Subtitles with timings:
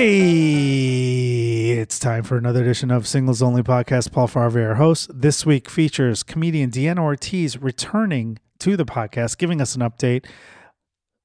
[0.00, 4.12] Hey, it's time for another edition of Singles Only Podcast.
[4.12, 5.10] Paul Farahvar, our host.
[5.12, 10.24] This week features comedian Deanna Ortiz returning to the podcast, giving us an update.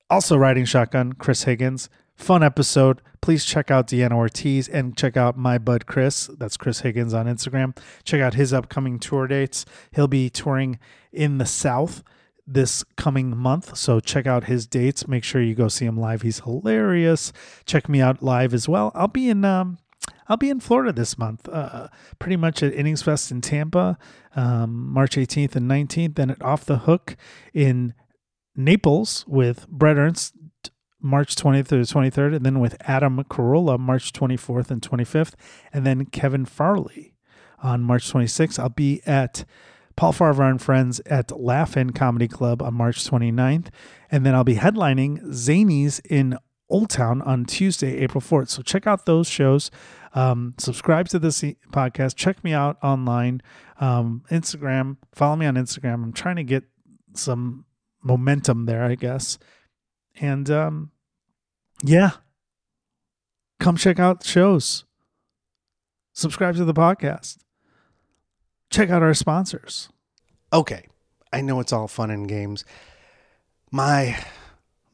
[0.09, 1.87] Also riding shotgun, Chris Higgins.
[2.15, 2.99] Fun episode.
[3.21, 6.31] Please check out Deanna Ortiz and check out my bud Chris.
[6.39, 7.77] That's Chris Higgins on Instagram.
[8.03, 9.65] Check out his upcoming tour dates.
[9.91, 10.79] He'll be touring
[11.11, 12.01] in the South
[12.45, 13.77] this coming month.
[13.77, 15.07] So check out his dates.
[15.07, 16.21] Make sure you go see him live.
[16.21, 17.31] He's hilarious.
[17.65, 18.91] Check me out live as well.
[18.95, 19.77] I'll be in um
[20.27, 21.89] I'll be in Florida this month, uh,
[22.19, 23.97] pretty much at Innings Fest in Tampa,
[24.35, 27.17] um, March 18th and 19th, and at Off the Hook
[27.53, 27.93] in
[28.55, 30.33] Naples with Brett Ernst,
[31.01, 35.33] March 20th through 23rd, and then with Adam Carolla, March 24th and 25th,
[35.73, 37.13] and then Kevin Farley
[37.61, 38.57] on March 26th.
[38.57, 39.43] I'll be at
[39.95, 43.67] Paul Farahvar and Friends at Laugh In Comedy Club on March 29th.
[44.09, 46.37] And then I'll be headlining Zanies in
[46.69, 48.49] Old Town on Tuesday, April 4th.
[48.49, 49.69] So check out those shows.
[50.15, 52.15] Um, subscribe to this podcast.
[52.15, 53.41] Check me out online,
[53.79, 54.97] um, Instagram.
[55.13, 55.95] Follow me on Instagram.
[55.95, 56.63] I'm trying to get
[57.13, 57.65] some
[58.03, 59.37] momentum there, I guess.
[60.19, 60.91] And um,
[61.83, 62.11] yeah,
[63.59, 64.85] come check out shows.
[66.13, 67.37] Subscribe to the podcast
[68.73, 69.89] check out our sponsors.
[70.53, 70.85] Okay,
[71.31, 72.63] I know it's all fun and games.
[73.71, 74.23] My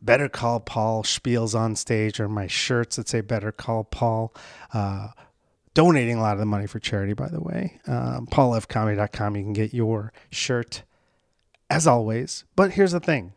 [0.02, 4.34] Better Call Paul spiels on stage, or my shirts that say Better Call Paul.
[4.74, 5.10] Uh,
[5.74, 7.80] donating a lot of the money for charity, by the way.
[7.88, 10.84] Um, PaulFComedy.com, you can get your shirt
[11.70, 12.46] as always.
[12.56, 13.34] But here's the thing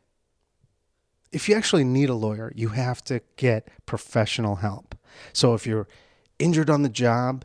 [1.32, 4.94] if you actually need a lawyer, you have to get professional help.
[5.32, 5.88] So if you're
[6.38, 7.44] injured on the job,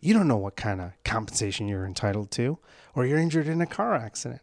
[0.00, 2.58] you don't know what kind of compensation you're entitled to,
[2.94, 4.40] or you're injured in a car accident.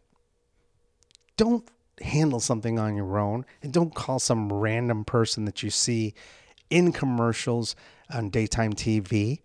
[1.36, 1.68] Don't
[2.02, 6.14] handle something on your own and don't call some random person that you see
[6.68, 7.74] in commercials
[8.10, 9.40] on daytime TV.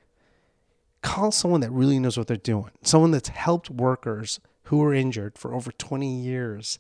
[1.02, 5.38] Call someone that really knows what they're doing, someone that's helped workers who are injured
[5.38, 6.77] for over 20 years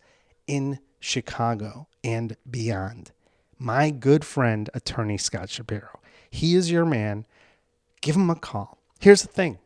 [0.47, 3.11] in Chicago and beyond.
[3.57, 5.99] My good friend, attorney Scott Shapiro.
[6.29, 7.25] He is your man.
[8.01, 8.80] Give him a call.
[9.01, 9.57] Here's the thing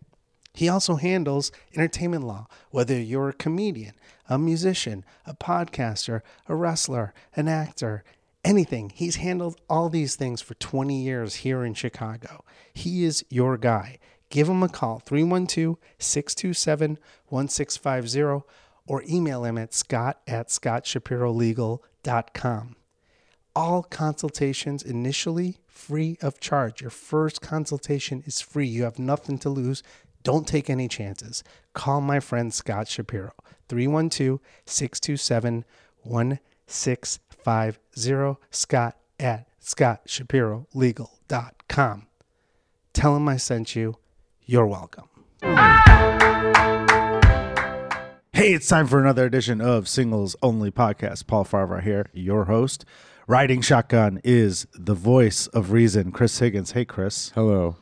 [0.54, 3.94] he also handles entertainment law, whether you're a comedian,
[4.30, 8.06] a musician, a podcaster, a wrestler, an actor,
[8.46, 8.94] anything.
[8.96, 12.46] He's handled all these things for 20 years here in Chicago.
[12.74, 14.00] He is your guy.
[14.30, 16.98] Give him a call, 312 627
[17.28, 18.46] 1650,
[18.88, 22.76] or email him at scott at scottshapirolegal.com.
[23.54, 26.82] All consultations initially free of charge.
[26.82, 28.68] Your first consultation is free.
[28.68, 29.84] You have nothing to lose.
[30.24, 31.44] Don't take any chances.
[31.74, 33.34] Call my friend Scott Shapiro,
[33.68, 35.66] 312 627
[36.02, 38.42] 1650.
[38.50, 42.08] Scott at scottshapirolegal.com.
[42.94, 43.98] Tell him I sent you.
[44.46, 45.10] You're welcome.
[48.34, 51.26] Hey, it's time for another edition of Singles Only Podcast.
[51.28, 52.84] Paul Farahvar here, your host.
[53.28, 56.72] Riding Shotgun is the voice of reason, Chris Higgins.
[56.74, 57.32] Hey, Chris.
[57.34, 57.76] Hello.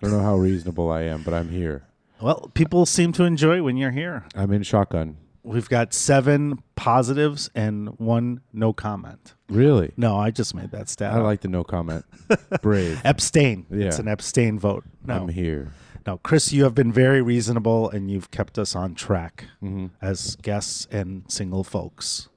[0.00, 1.84] I don't know how reasonable I am, but I'm here.
[2.22, 4.24] Well, people seem to enjoy when you're here.
[4.34, 5.18] I'm in shotgun.
[5.42, 9.34] We've got seven positives and one no comment.
[9.48, 9.92] Really?
[9.96, 11.12] No, I just made that stat.
[11.12, 11.24] I up.
[11.24, 12.04] like the no comment.
[12.62, 13.00] Brave.
[13.04, 13.66] abstain.
[13.70, 13.86] Yeah.
[13.86, 14.84] It's an abstain vote.
[15.04, 15.72] No, I'm here.
[16.06, 19.86] no, Chris, you have been very reasonable and you've kept us on track Mm-hmm.
[20.02, 22.28] as guests and single folks.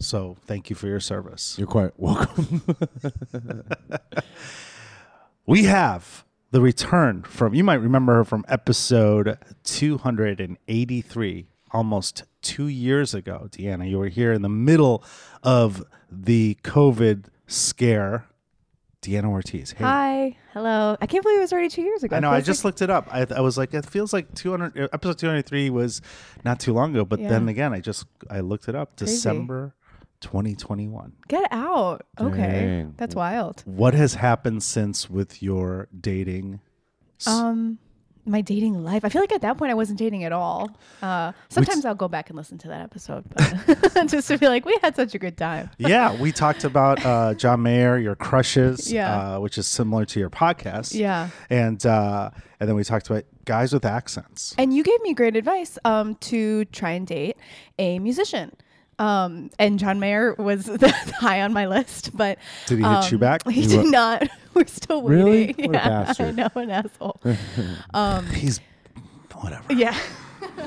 [0.00, 1.56] So thank you for your service.
[1.58, 2.62] You're quite welcome.
[5.46, 13.14] We have the return from, you might remember her from episode 283, almost two years
[13.14, 13.48] ago.
[13.50, 15.02] Deanna, you were here in the middle
[15.42, 18.26] of the COVID scare.
[19.00, 19.70] Deanna Ortiz.
[19.70, 19.84] Hey.
[19.84, 20.98] Hi, hello.
[21.00, 22.16] I can't believe it was already two years ago.
[22.16, 22.30] I know.
[22.30, 23.08] I just like- looked it up.
[23.10, 24.90] I, I was like, it feels like 200.
[24.92, 26.02] Episode 203 was
[26.44, 27.28] not too long ago, but Yeah.
[27.30, 28.96] then again, I just I looked it up.
[28.98, 29.14] Crazy.
[29.14, 29.74] December
[30.20, 31.12] 2021.
[31.28, 32.06] Get out.
[32.18, 32.94] Okay, Dang.
[32.96, 33.62] that's wild.
[33.66, 36.60] What has happened since with your dating?
[37.26, 37.78] Um,
[38.24, 39.04] my dating life.
[39.06, 40.70] I feel like at that point I wasn't dating at all.
[41.00, 44.66] Uh, sometimes I'll go back and listen to that episode, but just to be like,
[44.66, 45.70] we had such a good time.
[45.78, 49.36] yeah, we talked about uh, John Mayer, your crushes, Yeah.
[49.36, 50.94] uh, which is similar to your podcast.
[50.94, 51.30] Yeah.
[51.48, 52.30] and uh,
[52.60, 54.54] and then we talked about guys with accents.
[54.58, 57.36] And you gave me great advice um, to try and date
[57.78, 58.52] a musician.
[58.98, 60.66] Um, and John Mayer was
[61.18, 63.48] high on my list, but Did he hit you um, back?
[63.48, 64.28] He did not.
[64.54, 65.24] We're still waiting.
[65.24, 65.46] Really?
[65.46, 65.72] waiting.
[65.72, 66.26] What a Yeah, bastard.
[66.26, 67.20] I know, an asshole.
[68.34, 68.60] He's
[69.36, 69.72] whatever.
[69.72, 69.96] yeah.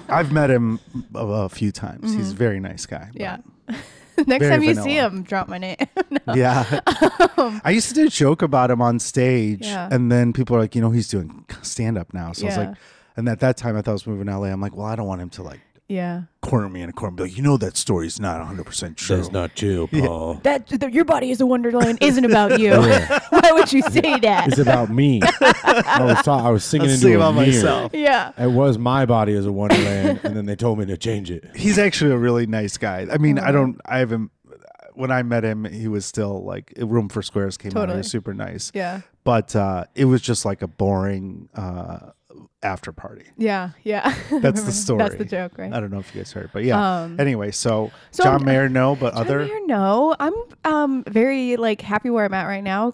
[0.07, 0.79] I've met him
[1.13, 2.13] a, a few times.
[2.13, 3.09] He's a very nice guy.
[3.13, 3.37] Yeah.
[4.27, 5.77] Next time you see him, drop my name.
[6.33, 6.79] Yeah.
[7.63, 9.89] I used to do a joke about him on stage, Yeah.
[9.91, 12.31] and then people are like, you know, he's doing stand up now.
[12.33, 12.75] So I was like,
[13.17, 14.47] and at that time I thought I was moving to LA.
[14.47, 15.59] I'm like, well, I don't want him to like
[15.91, 16.23] yeah.
[16.41, 19.15] corner me in a corner and be like, you know, that story's not 100% true.
[19.17, 20.35] That's not true, Paul.
[20.43, 22.71] That, that your body is a wonderland isn't about you.
[23.29, 24.47] Why would you say that?
[24.47, 25.21] It's about me.
[25.23, 27.47] I was ta- I was singing I'm into singing a about mirror.
[27.47, 27.91] myself.
[27.93, 28.31] yeah.
[28.37, 31.45] It was my body as a wonderland, and then they told me to change it.
[31.55, 33.07] He's actually a really nice guy.
[33.11, 34.31] I mean, I don't, I haven't,
[34.93, 37.73] when I met him, he was still like, Room for Squares came out.
[37.73, 37.97] He Totally.
[37.99, 38.71] was super nice.
[38.73, 39.01] Yeah.
[39.23, 42.11] But uh, it was just like a boring uh,
[42.63, 43.25] after party.
[43.37, 43.71] Yeah.
[43.83, 44.13] Yeah.
[44.31, 44.99] That's the story.
[45.03, 45.71] That's the joke, right?
[45.73, 47.01] I don't know if you guys heard, but yeah.
[47.03, 49.39] Um, anyway, so, so John I'm- Mayer, no, but John other.
[49.45, 50.15] Mayer, no.
[50.19, 50.33] I'm
[50.65, 52.93] um very like happy where I'm at right now.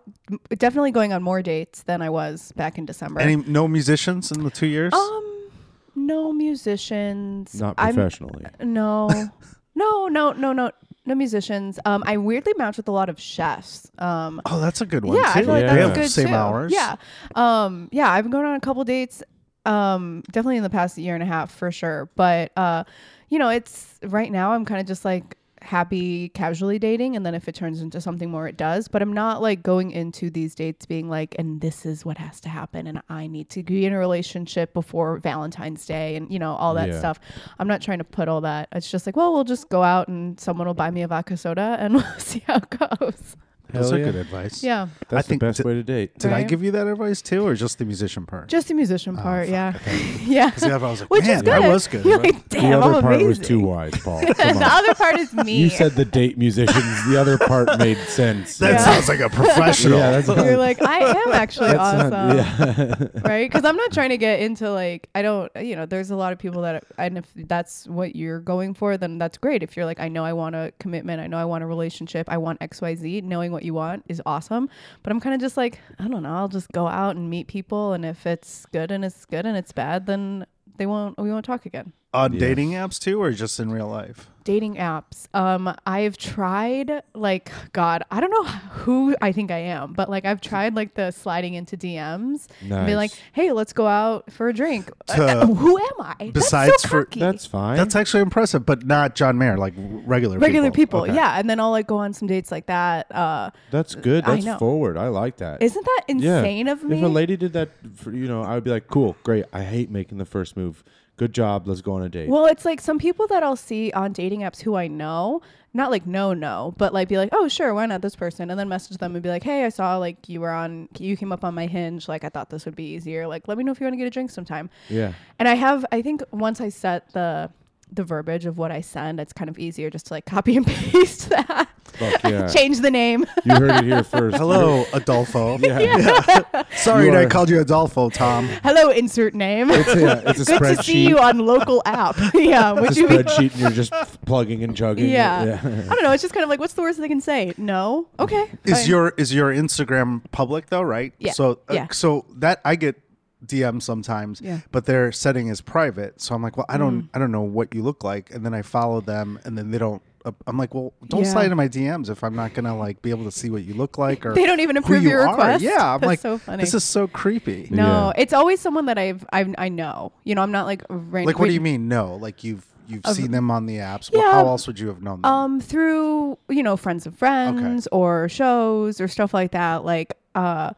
[0.57, 3.19] Definitely going on more dates than I was back in December.
[3.21, 4.93] Any no musicians in the two years?
[4.93, 5.49] um,
[5.95, 7.59] no musicians.
[7.59, 8.45] Not I'm- professionally.
[8.61, 9.07] No,
[9.75, 10.71] no, no, no, no,
[11.07, 11.79] no musicians.
[11.85, 13.89] Um, I weirdly match with a lot of chefs.
[13.97, 15.17] Um, oh, that's a good one.
[15.17, 15.39] yeah, too.
[15.39, 15.69] I feel like Yeah.
[15.73, 16.33] They that's have good same too.
[16.35, 16.71] hours.
[16.73, 16.95] Yeah,
[17.35, 18.11] um, yeah.
[18.11, 19.23] I've been going on a couple dates.
[19.65, 22.09] Um, definitely in the past year and a half for sure.
[22.15, 22.83] But uh,
[23.29, 24.51] you know, it's right now.
[24.53, 28.29] I'm kind of just like happy casually dating, and then if it turns into something
[28.29, 28.87] more, it does.
[28.87, 32.39] But I'm not like going into these dates being like, and this is what has
[32.41, 36.39] to happen, and I need to be in a relationship before Valentine's Day, and you
[36.39, 36.99] know all that Yeah.
[36.99, 37.19] stuff.
[37.59, 38.69] I'm not trying to put all that.
[38.71, 41.37] It's just like, well, we'll just go out and someone will buy me a vodka
[41.37, 43.35] soda, and we'll see how it goes.
[43.73, 44.05] Those Hell are yeah.
[44.05, 44.63] good advice.
[44.63, 46.17] Yeah, That's I think the best t- way to date.
[46.19, 46.47] Did I Right.
[46.47, 48.47] give you that advice too, or just the musician part?
[48.47, 49.45] just the musician Oh, part.
[49.45, 50.51] fuck, yeah, I thought- yeah.
[50.51, 51.45] 'Cause the other I was like, Which is man, good.
[51.63, 52.05] that was good.
[52.05, 53.27] You're like, the other I'm part amazing.
[53.27, 54.21] was too wise, Paul.
[54.25, 54.63] Come the on.
[54.63, 55.57] other part is me.
[55.57, 57.07] You said the date musicians.
[57.09, 58.57] The other part made sense.
[58.59, 58.77] that Yeah.
[58.85, 59.97] sounds like a professional.
[59.99, 63.07] Yeah, that's You're like, I am actually That's awesome, not- yeah.
[63.23, 63.49] right?
[63.49, 66.31] Because I'm not trying to get into like, I don't, you know, there's a lot
[66.33, 69.63] of people that, and if that's what you're going for, then that's great.
[69.63, 72.27] If you're like, I know I want a commitment, I know I want a relationship,
[72.29, 73.21] I want X, Y, Z.
[73.21, 74.69] Knowing what you want is awesome.
[75.01, 77.47] But I'm kind of just like, I don't know, I'll just go out and meet
[77.47, 80.45] people, and if it's good and it's good and it's bad, then
[80.77, 81.91] they won't, we won't talk again.
[82.17, 82.39] On Yeah.
[82.39, 84.29] dating apps too, or just in real life?
[84.43, 89.91] dating apps um i've tried like god i don't know who i think i am
[89.91, 93.85] but like i've tried like the sliding into dms and be like hey let's go
[93.85, 97.75] out for a drink To- Uh, who am i besides that's so for- That's fine.
[97.75, 101.13] That's actually impressive, but not John Mayer, like regular regular people, Okay.
[101.13, 104.23] yeah and then i'll like go on some dates like that uh That's good.
[104.25, 104.57] That's know.
[104.57, 104.95] forward.
[104.95, 105.61] I like that.
[105.61, 106.37] isn't that Yeah.
[106.37, 108.87] insane of me If a lady did that, for, you know, I would be like,
[108.87, 109.43] cool, great.
[109.51, 110.85] I hate making the first move.
[111.17, 111.67] Good job.
[111.67, 112.29] Let's go on a date.
[112.29, 115.41] Well, it's like some people that I'll see on dating apps who I know,
[115.73, 118.51] not like no, no, but like be like, oh, sure, why not this person?
[118.51, 121.17] And then message them and be like, hey, I saw like you were on, you
[121.17, 122.07] came up on my hinge.
[122.07, 123.27] Like, I thought this would be easier.
[123.27, 124.69] Like, let me know if you want to get a drink sometime.
[124.89, 125.13] yeah.
[125.39, 127.49] And I have, I think once I set the,
[127.91, 130.67] the verbiage of what I send, it's kind of easier just to like copy and
[130.67, 132.47] paste that, Fuck yeah.
[132.53, 133.25] change the name.
[133.45, 134.37] you heard it here first.
[134.37, 135.57] Hello, Adolfo.
[135.67, 136.63] Yeah.
[136.75, 138.47] Sorry You that I are- called you Adolfo, Tom.
[138.63, 139.69] Hello, insert name.
[139.71, 141.21] It's a, it's a Good to see you spreadsheet.
[141.21, 142.15] on local app.
[142.33, 143.15] yeah, would It's a you be?
[143.15, 143.91] spreadsheet, and you're just
[144.25, 145.09] plugging and chugging.
[145.09, 145.59] Yeah.
[145.63, 146.11] I don't know.
[146.11, 147.53] It's just kind of like, what's the worst they can say?
[147.57, 148.07] No.
[148.19, 148.49] Okay.
[148.65, 148.87] Is fine.
[148.89, 151.13] your is your Instagram public though, right?
[151.19, 151.31] Yeah.
[151.33, 151.87] So uh, Yeah.
[151.91, 153.01] so that I get
[153.45, 154.57] DMs sometimes, Yeah.
[154.57, 154.63] Mm.
[154.71, 156.19] but their setting is private.
[156.21, 158.53] So I'm like, well, I don't I don't know what you look like, and then
[158.53, 160.01] I follow them, and then they don't.
[160.45, 161.31] I'm like, well, don't Yeah.
[161.31, 163.73] slide into my DMs if I'm not gonna like be able to see what you
[163.73, 165.29] look like or They don't even who approve you your are.
[165.29, 165.63] request.
[165.63, 166.61] Yeah, I'm That's like, so funny.
[166.63, 167.67] this is so creepy.
[167.71, 168.21] No, Yeah.
[168.21, 170.11] it's always someone that I've, I've I know.
[170.23, 171.87] You know, I'm not like ran- Like, what do you mean?
[171.87, 174.11] No, like you've you've Of- seen them on the apps.
[174.13, 174.31] Well, Yeah.
[174.31, 175.31] how else would you have known them?
[175.31, 179.83] Um, through you know friends of friends or shows or stuff like that.
[179.85, 180.71] Like uh,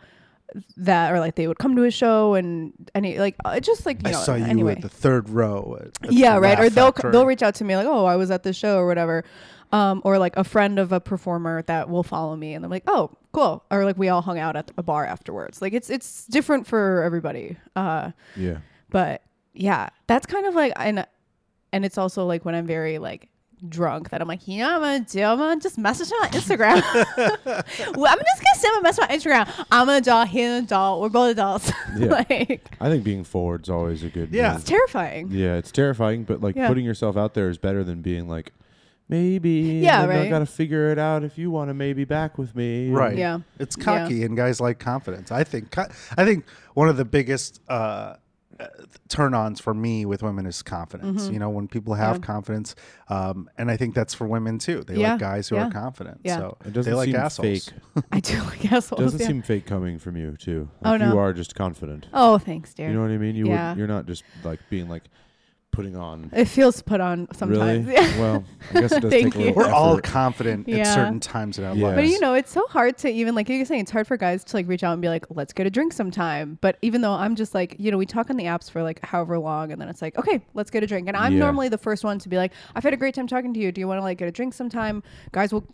[0.77, 4.01] that or like they would come to a show and any like uh, just like
[4.03, 4.73] you I know saw you anyway.
[4.73, 5.77] at the third row.
[5.79, 6.59] At, at yeah, right.
[6.59, 7.11] Or they'll Factory.
[7.11, 9.23] they'll reach out to me like, oh, I was at the show or whatever.
[9.71, 12.85] Um, or like a friend of a performer that will follow me and I'm like,
[12.87, 13.63] oh, cool.
[13.69, 15.61] Or like we all hung out at a bar afterwards.
[15.61, 17.55] Like it's it's different for everybody.
[17.75, 18.57] Uh, Yeah.
[18.89, 19.21] but
[19.53, 21.05] yeah, that's kind of like and
[21.71, 23.29] and it's also like when I'm very like
[23.67, 25.23] drunk that I'm like, you know, what I'm gonna do.
[25.23, 26.81] I'm gonna just message him on Instagram.
[27.97, 29.65] well, I'm just gonna send him a message on Instagram.
[29.71, 30.27] I'm an adult.
[30.29, 31.01] He's an adult.
[31.01, 31.71] We're both adults.
[31.97, 32.07] Yeah.
[32.29, 34.29] like I think being forward's always a good.
[34.31, 34.49] Yeah.
[34.51, 34.61] move.
[34.61, 35.29] it's terrifying.
[35.31, 36.67] Yeah, it's terrifying, but like Yeah.
[36.67, 38.53] putting yourself out there is better than being like,
[39.09, 39.81] maybe.
[39.83, 42.37] Yeah, and then I got to figure it out if you want to maybe back
[42.37, 42.89] with me.
[42.91, 43.17] Right.
[43.17, 43.39] Yeah.
[43.59, 43.83] It's Yeah.
[43.83, 45.31] cocky, and guys like confidence.
[45.31, 45.71] I think.
[45.71, 45.87] co-
[46.17, 48.15] I think one of the biggest uh,
[48.59, 48.67] uh,
[49.07, 51.23] turn-ons for me with women is confidence.
[51.23, 51.33] Mm-hmm.
[51.33, 52.75] You know, when people have confidence,
[53.07, 54.83] um, and I think that's for women too.
[54.83, 55.11] They Yeah.
[55.11, 55.67] like guys who Yeah.
[55.67, 56.19] are confident.
[56.23, 56.37] Yeah.
[56.37, 57.69] So It doesn't they like seem assholes.
[57.69, 58.05] fake.
[58.11, 59.01] I do like assholes.
[59.01, 59.27] doesn't yeah.
[59.27, 60.69] seem fake coming from you too.
[60.83, 61.13] Oh, no.
[61.13, 62.07] You are just confident.
[62.13, 62.89] oh, thanks, dear.
[62.89, 63.35] You know what I mean?
[63.35, 63.69] You Yeah.
[63.71, 65.03] would, you're not just like being like,
[65.71, 66.29] putting on.
[66.33, 67.85] It feels put on sometimes.
[67.87, 67.93] Really?
[67.93, 68.07] Yeah.
[68.19, 69.53] Well, I guess it does Thank take a little you.
[69.55, 70.03] We're all effort.
[70.03, 70.93] confident at Yeah.
[70.95, 71.85] certain times in our Yeah.
[71.87, 71.95] lives.
[71.95, 74.43] But you know, it's so hard to even like you're saying, it's hard for guys
[74.45, 76.57] to like reach out and be like, let's get a drink sometime.
[76.59, 79.03] But even though I'm just like, you know, we talk on the apps for like
[79.05, 81.07] however long, and then it's like, okay, let's get a drink.
[81.07, 81.39] And I'm Yeah.
[81.39, 83.71] normally the first one to be like, I've had a great time talking to you.
[83.71, 85.01] Do you want to like get a drink sometime?
[85.31, 85.65] Guys will,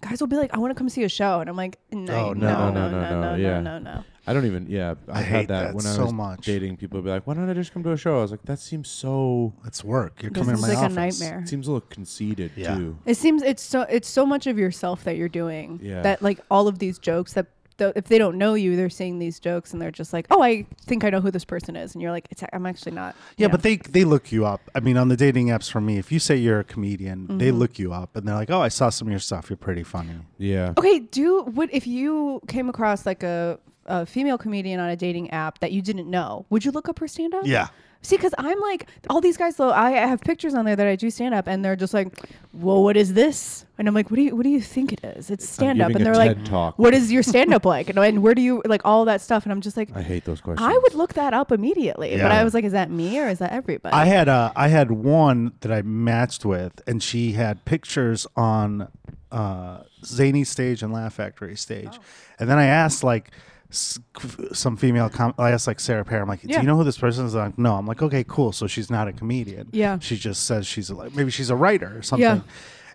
[0.00, 2.12] guys will be like, I want to come see a show, and I'm like, no,
[2.30, 3.60] Oh, no, no, no, no, no, no, no, no, yeah.
[3.60, 4.04] no, no.
[4.26, 4.66] I don't even.
[4.70, 6.46] Yeah, I've I had hate that, that when I so was much.
[6.46, 6.76] dating.
[6.78, 8.42] People would be like, "Why don't I just come to a show?" I was like,
[8.44, 9.52] "That seems so.
[9.66, 10.22] it's work.
[10.22, 10.92] You're This coming is to my like office.
[11.20, 11.40] a nightmare.
[11.40, 12.74] It seems a little conceited Yeah.
[12.76, 15.78] too." It seems it's so it's so much of yourself that you're doing.
[15.82, 16.02] Yeah.
[16.02, 19.18] That like all of these jokes that th- if they don't know you, they're saying
[19.18, 21.94] these jokes and they're just like, oh, I think I know who this person is,
[21.94, 23.14] and you're like, it's I'm actually not.
[23.36, 24.60] Yeah, you but they they look you up.
[24.74, 27.48] I mean, on the dating apps for me, if you say you're a comedian, they
[27.48, 27.58] Mm-hmm.
[27.58, 29.50] look you up and they're like, "Oh, I saw some of your stuff.
[29.50, 30.72] You're pretty funny." Yeah.
[30.78, 31.00] okay.
[31.00, 35.58] Do what if you came across like a a female comedian on a dating app
[35.60, 37.46] that you didn't know, would you look up her stand up?
[37.46, 37.68] Yeah.
[38.02, 39.56] See, because I'm like all these guys.
[39.56, 41.94] Though I I have pictures on there that I do stand up, and they're just
[41.94, 42.08] like,
[42.52, 45.02] "Well, what is this?" And I'm like, "What do you What do you think it
[45.02, 45.30] is?
[45.30, 46.78] It's stand up." And they're like, talk.
[46.78, 49.44] "What is your stand up like?" And, and where do you like all that stuff?
[49.44, 50.68] And I'm just like, I hate those questions.
[50.70, 52.38] I would look that up immediately, but Yeah.
[52.40, 54.90] I was like, "Is that me or is that everybody?" I had uh, I had
[54.90, 58.88] one that I matched with, and she had pictures on
[59.32, 61.98] uh, Zany stage and Laugh Factory stage, Oh.
[62.38, 63.34] and then I asked like s-
[63.74, 65.08] some female.
[65.10, 66.22] Com- I asked like Sarah Perry.
[66.22, 66.60] I'm like, do Yeah.
[66.60, 67.32] you know who this person is?
[67.32, 67.74] They're like, no.
[67.74, 68.52] I'm like, okay, cool.
[68.52, 69.68] So she's not a comedian.
[69.72, 69.98] Yeah.
[69.98, 72.22] She just says she's a, like maybe she's a writer or something.
[72.22, 72.36] Yeah.
[72.36, 72.48] Mm-hmm.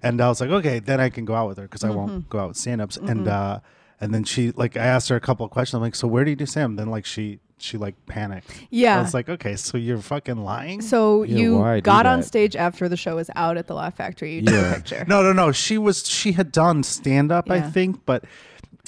[0.03, 2.29] And I was like, okay, then I can go out with her because I won't
[2.29, 2.95] go out with stand-ups.
[2.97, 3.59] And uh,
[3.99, 5.75] and then she like I asked her a couple of questions.
[5.75, 6.77] I'm like, so where do you do Sam?
[6.77, 8.49] Then like she she like panicked.
[8.69, 8.97] Yeah.
[8.97, 10.79] I was like, okay, so you're fucking lying.
[10.79, 14.35] so Yeah, you got on stage after the show was out at the Laugh Factory.
[14.35, 14.71] You took Yeah.
[14.71, 15.05] a picture.
[15.09, 15.51] No, no, no.
[15.51, 18.23] She was she had done stand up, I think, but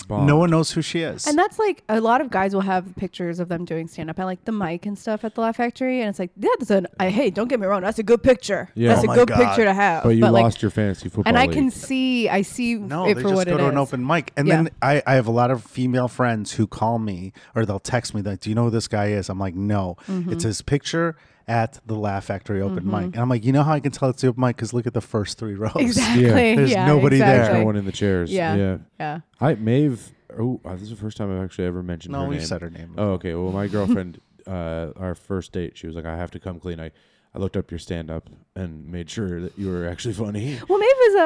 [0.03, 0.27] Bombed.
[0.27, 1.27] no one knows who she is.
[1.27, 4.19] And that's like a lot of guys will have pictures of them doing stand up
[4.19, 6.71] at like the mic and stuff at the Laugh Factory, and it's like, yeah, that's
[6.71, 6.87] an.
[6.99, 8.69] I, hey, don't get me wrong, that's a good picture.
[8.75, 8.93] Yeah.
[8.95, 9.37] that's Oh a good God.
[9.47, 10.03] picture to have.
[10.03, 11.23] But you like, lost your fantasy football.
[11.27, 11.53] and I league.
[11.53, 14.31] can see, I see no, it they for just what go to an open mic,
[14.37, 14.55] and Yeah.
[14.63, 18.13] then I, I have a lot of female friends who call me or they'll text
[18.13, 20.31] me like, "Do you know who this guy is?" I'm like, "No." Mm-hmm.
[20.33, 21.15] It's his picture
[21.47, 24.09] at the Laugh Factory open mic, and I'm like, "You know how I can tell
[24.09, 24.55] it's the open mic?
[24.55, 26.23] Because look at the first three rows." Exactly.
[26.25, 26.55] Yeah.
[26.55, 27.39] There's yeah, nobody there.
[27.39, 27.59] exactly.
[27.59, 28.31] no one in the chairs.
[28.31, 28.55] Yeah.
[28.55, 28.77] Yeah.
[28.99, 29.19] Yeah.
[29.39, 30.11] I Maeve.
[30.37, 32.61] Oh, uh, this is the first time I've actually ever mentioned No, her we said
[32.61, 32.93] her name.
[32.97, 33.33] Oh, okay.
[33.33, 36.79] Well, my girlfriend, uh, our first date, she was like, "I have to come clean."
[36.79, 36.91] I,
[37.33, 40.57] I looked up your stand up and made sure that you were actually funny.
[40.67, 41.17] Well, Maeve was a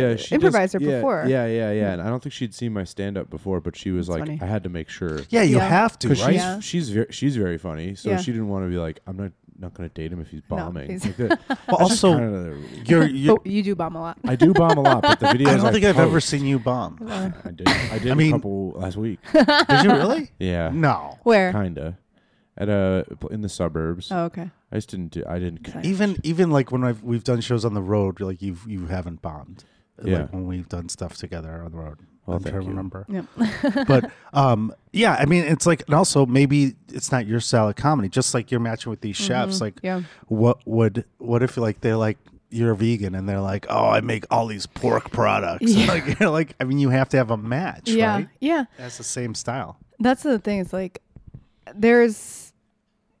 [0.00, 1.24] yeah, she does- improviser yeah, before.
[1.28, 1.92] Yeah, yeah, yeah.
[1.92, 4.26] And I don't think she'd seen my stand up before, but she was That's like,
[4.28, 4.40] funny.
[4.42, 5.68] I had to make sure Yeah, you Yeah.
[5.68, 6.16] have to, right?
[6.18, 6.60] she's Yeah.
[6.60, 8.16] she's very she's very funny, so Yeah.
[8.18, 9.30] she didn't want to be like, I'm not
[9.64, 10.90] not going to date him if he's No, bombing.
[10.90, 14.00] he's- Like that- Well, that's just also, kinda- you're, you're Oh, you do bomb a
[14.00, 14.18] lot.
[14.24, 16.44] I do bomb a lot, but the videos I don't think I've ever post- seen
[16.46, 16.98] you bomb.
[17.08, 17.66] I did.
[17.68, 19.18] I did I mean- a couple last week.
[19.32, 20.30] Did you really?
[20.38, 21.18] Yeah, No.
[21.24, 21.52] Where?
[21.52, 21.98] kinda.
[22.56, 24.12] At a in the suburbs.
[24.12, 24.48] Oh, okay.
[24.70, 25.24] I just didn't do.
[25.28, 25.66] I didn't.
[25.66, 25.84] Sorry.
[25.86, 29.22] Even even like when I've, we've done shows on the road, like you you haven't
[29.22, 29.64] bombed.
[30.04, 30.18] Yeah.
[30.20, 31.98] Like when we've done stuff together on the road.
[32.26, 32.70] Well, I'm trying thank to you.
[32.70, 33.06] remember.
[33.76, 33.86] Yep.
[33.86, 37.76] but um, yeah, I mean, it's like, and also maybe it's not your style of
[37.76, 38.08] comedy.
[38.08, 39.60] Just like you're matching with these chefs.
[39.60, 40.02] Like, Yeah.
[40.28, 42.18] what would what if like they're like
[42.50, 45.72] you're a vegan and they're like, oh, I make all these pork products.
[45.72, 45.86] Yeah.
[45.88, 48.14] Like, you're like, I mean, you have to have a match, Yeah.
[48.14, 48.28] right?
[48.40, 48.64] Yeah.
[48.78, 49.76] That's the same style.
[49.98, 50.60] That's the thing.
[50.60, 51.02] It's like
[51.74, 52.52] there's,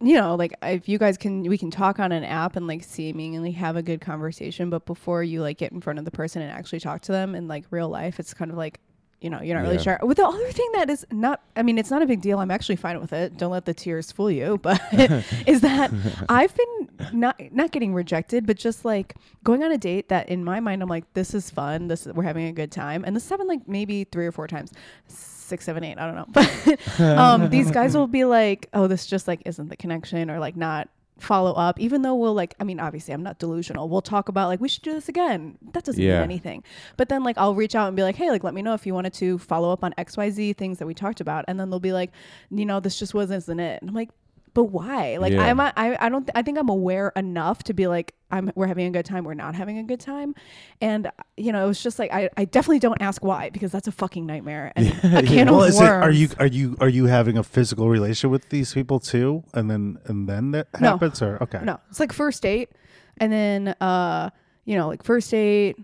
[0.00, 2.84] you know, like if you guys can, we can talk on an app and like
[2.84, 6.42] seemingly have a good conversation, but before you like get in front of the person
[6.42, 8.80] and actually talk to them in like real life, it's kind of like.
[9.24, 9.96] You know, you're not really Yeah.
[9.98, 9.98] sure.
[10.02, 12.38] With the other thing that is not, I mean, it's not a big deal.
[12.40, 13.38] I'm actually fine with it.
[13.38, 14.58] Don't let the tears fool you.
[14.62, 14.80] But
[15.46, 15.90] is that
[16.28, 20.44] I've been not not getting rejected, but just like going on a date that in
[20.44, 21.88] my mind I'm like, this is fun.
[21.88, 24.72] This we're having a good time, and this happened like maybe three or four times,
[25.08, 25.98] six, seven, eight.
[25.98, 26.28] I don't know.
[26.98, 30.38] But um, these guys will be like, oh, this just like isn't the connection, or
[30.38, 33.88] like not follow up even though we'll like i mean obviously i'm not delusional.
[33.88, 35.56] We'll talk about like we should do this again.
[35.72, 36.14] That doesn't Yeah.
[36.14, 36.64] mean anything.
[36.96, 38.84] But then like i'll reach out and be like hey like let me know if
[38.84, 41.44] you wanted to follow up on xyz things that we talked about.
[41.46, 42.10] And then they'll be like
[42.50, 43.80] you know this just wasn't it.
[43.80, 44.10] And i'm like
[44.54, 45.42] but why like Yeah.
[45.44, 48.86] i'm I, I don't i think i'm aware enough to be like i'm we're having
[48.86, 50.34] a good time we're not having a good time
[50.80, 53.88] and you know it was just like i, I definitely don't ask why because that's
[53.88, 55.84] a fucking nightmare and a can well, of is it?
[55.84, 59.70] Are you are you are you having a physical relationship with these people too, and
[59.70, 60.90] then and then that No.
[60.92, 61.60] happens, or okay?
[61.62, 62.70] No, it's like first date,
[63.18, 64.30] and then uh,
[64.64, 65.76] you know, like first date,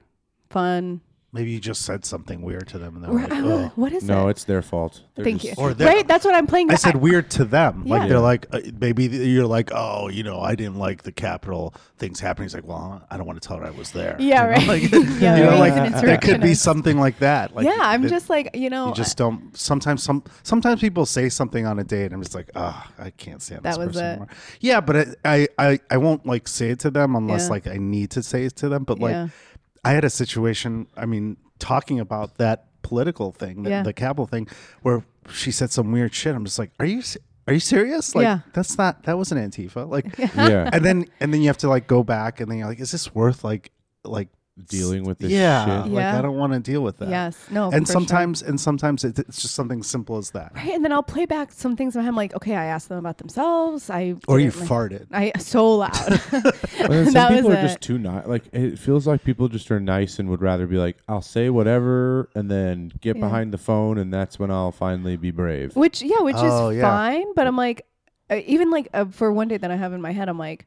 [0.49, 1.01] fun,
[1.33, 3.73] maybe you just said something weird to them and they're Right, like, oh.
[3.77, 4.13] what is that?
[4.13, 4.33] No, it?
[4.33, 5.03] it's their fault.
[5.15, 5.53] They're Thank you.
[5.57, 6.71] Or they're- right, that's what I'm playing.
[6.71, 7.85] I said weird to them.
[7.87, 7.95] Yeah.
[7.99, 11.73] Like they're like uh, maybe you're like, oh, you know, I didn't like the Capitol
[11.99, 12.47] things happening.
[12.47, 14.17] He's like, well, I don't want to tell her I was there.
[14.19, 14.83] Yeah, You know, right.
[14.83, 14.83] Like,
[15.21, 15.59] Yeah, you know, right.
[15.61, 16.63] like an there could be insurrectionist.
[16.63, 17.55] something like that.
[17.55, 18.89] Like, yeah, I'm that just like you know.
[18.89, 19.57] you just don't.
[19.57, 22.07] Sometimes some sometimes people say something on a date.
[22.07, 24.09] and I'm just like, oh, I can't stand That this was person it.
[24.11, 24.29] anymore.
[24.61, 27.51] Yeah, but I, I I I won't like say it to them unless Yeah.
[27.51, 28.85] like I need to say it to them.
[28.85, 29.29] But like Yeah.
[29.85, 30.87] I had a situation.
[30.97, 33.83] I mean, talking about that political thing, the, Yeah.
[33.83, 33.93] the
[34.27, 34.49] thing,
[34.83, 36.35] where she said some weird shit.
[36.35, 37.03] I'm just like, are you
[37.47, 38.15] are you serious?
[38.15, 38.41] Like Yeah.
[38.53, 39.89] that's not that wasn't Antifa.
[39.89, 42.69] Like, yeah, and then and then you have to like go back and then you're
[42.69, 43.71] like, is this worth like
[44.05, 44.29] like
[44.69, 45.93] dealing with this yeah, shit.
[45.93, 46.19] like Yeah.
[46.19, 47.09] I don't want to deal with that.
[47.09, 47.37] Yes.
[47.51, 47.71] No.
[47.71, 48.01] And for sure.
[48.01, 50.53] sometimes and sometimes it, it's just something simple as that.
[50.55, 52.99] Right, and then I'll play back some things and I'm like, okay, I asked them
[52.99, 53.91] about themselves.
[53.91, 55.07] I Or you didn't, like- farted.
[55.13, 55.91] I so loud.
[56.33, 57.63] But then some That was people are it.
[57.63, 58.27] just too nice.
[58.27, 61.51] Like it feels like people just are nice and would rather be like, "I'll say
[61.51, 63.23] whatever," and then get Yeah.
[63.23, 65.77] behind the phone, and that's when I'll finally be brave.
[65.77, 66.83] which yeah, which Oh, is yeah.
[66.83, 67.27] fine.
[67.35, 67.87] But I'm like,
[68.31, 70.67] uh, even like uh, for one day that I have in my head, I'm like.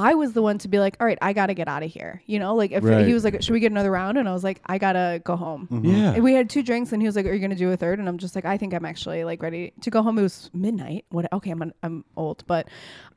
[0.00, 2.22] I was the one to be like, all right, I gotta get out of here.
[2.26, 3.06] You know, like if Right.
[3.06, 4.16] he was like, should we get another round?
[4.18, 5.68] And I was like, I gotta go home.
[5.84, 7.76] Yeah, And we had two drinks, and he was like, "Are you gonna do a
[7.76, 7.98] third?
[7.98, 10.50] And I'm just like, "I think I'm actually like ready to go home." It was
[10.54, 11.04] midnight.
[11.10, 11.30] What?
[11.32, 12.66] Okay, I'm I'm old, but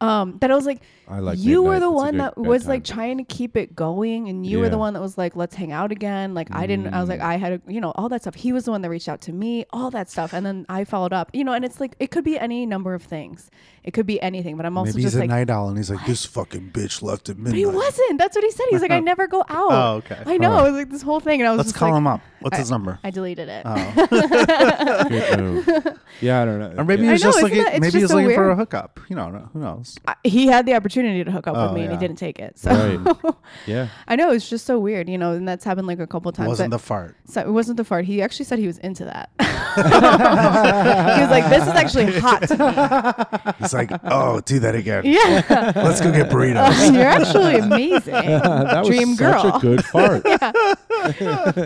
[0.02, 2.84] um, that I was like, I like you were the That's one that was like
[2.84, 5.72] trying to keep it going, and you were the one that was like, "Let's hang
[5.72, 6.94] out again." Like I didn't.
[6.94, 7.26] I was like, Mm.
[7.26, 8.36] I had a, you know all that stuff.
[8.36, 10.84] He was the one that reached out to me, all that stuff, and then I
[10.84, 11.30] followed up.
[11.34, 13.50] You know, and it's like it could be any number of things.
[13.84, 15.90] It could be anything, but I'm also Maybe he's just a night owl and he's
[15.92, 17.52] like, this fucking bitch left at midnight.
[17.52, 18.20] But he wasn't.
[18.20, 18.66] That's what he said.
[18.72, 19.72] He's like, I never go out.
[19.72, 20.22] Oh, okay.
[20.26, 20.60] I know.
[20.60, 20.66] Oh.
[20.66, 22.22] It was like this whole thing, and I was Let's just call like, him up.
[22.42, 23.00] What's I- his number?
[23.04, 23.64] I deleted it.
[23.66, 25.94] Oh.
[26.22, 26.74] Yeah, I don't know.
[26.78, 27.64] or maybe he I was know, just isn't looking.
[27.66, 29.00] that- it's maybe he was so looking for a hookup.
[29.10, 29.98] You know, who knows?
[30.08, 32.40] I- he had the opportunity to hook up Oh, with me and he didn't take
[32.40, 32.58] it.
[32.60, 33.34] So Right.
[33.66, 33.88] yeah.
[34.08, 36.36] I know it's just so weird, you know, and that's happened like a couple It
[36.36, 36.48] times.
[36.50, 37.18] wasn't the fart.
[37.26, 38.06] so it wasn't the fart.
[38.06, 39.32] He actually said he was into that.
[39.40, 45.04] he was like, "This is actually hot to me." He's like, oh, do that again.
[45.06, 46.30] Yeah, Let's go get
[46.94, 49.56] you're actually amazing, that was dream such girl.
[49.56, 50.24] a good fart.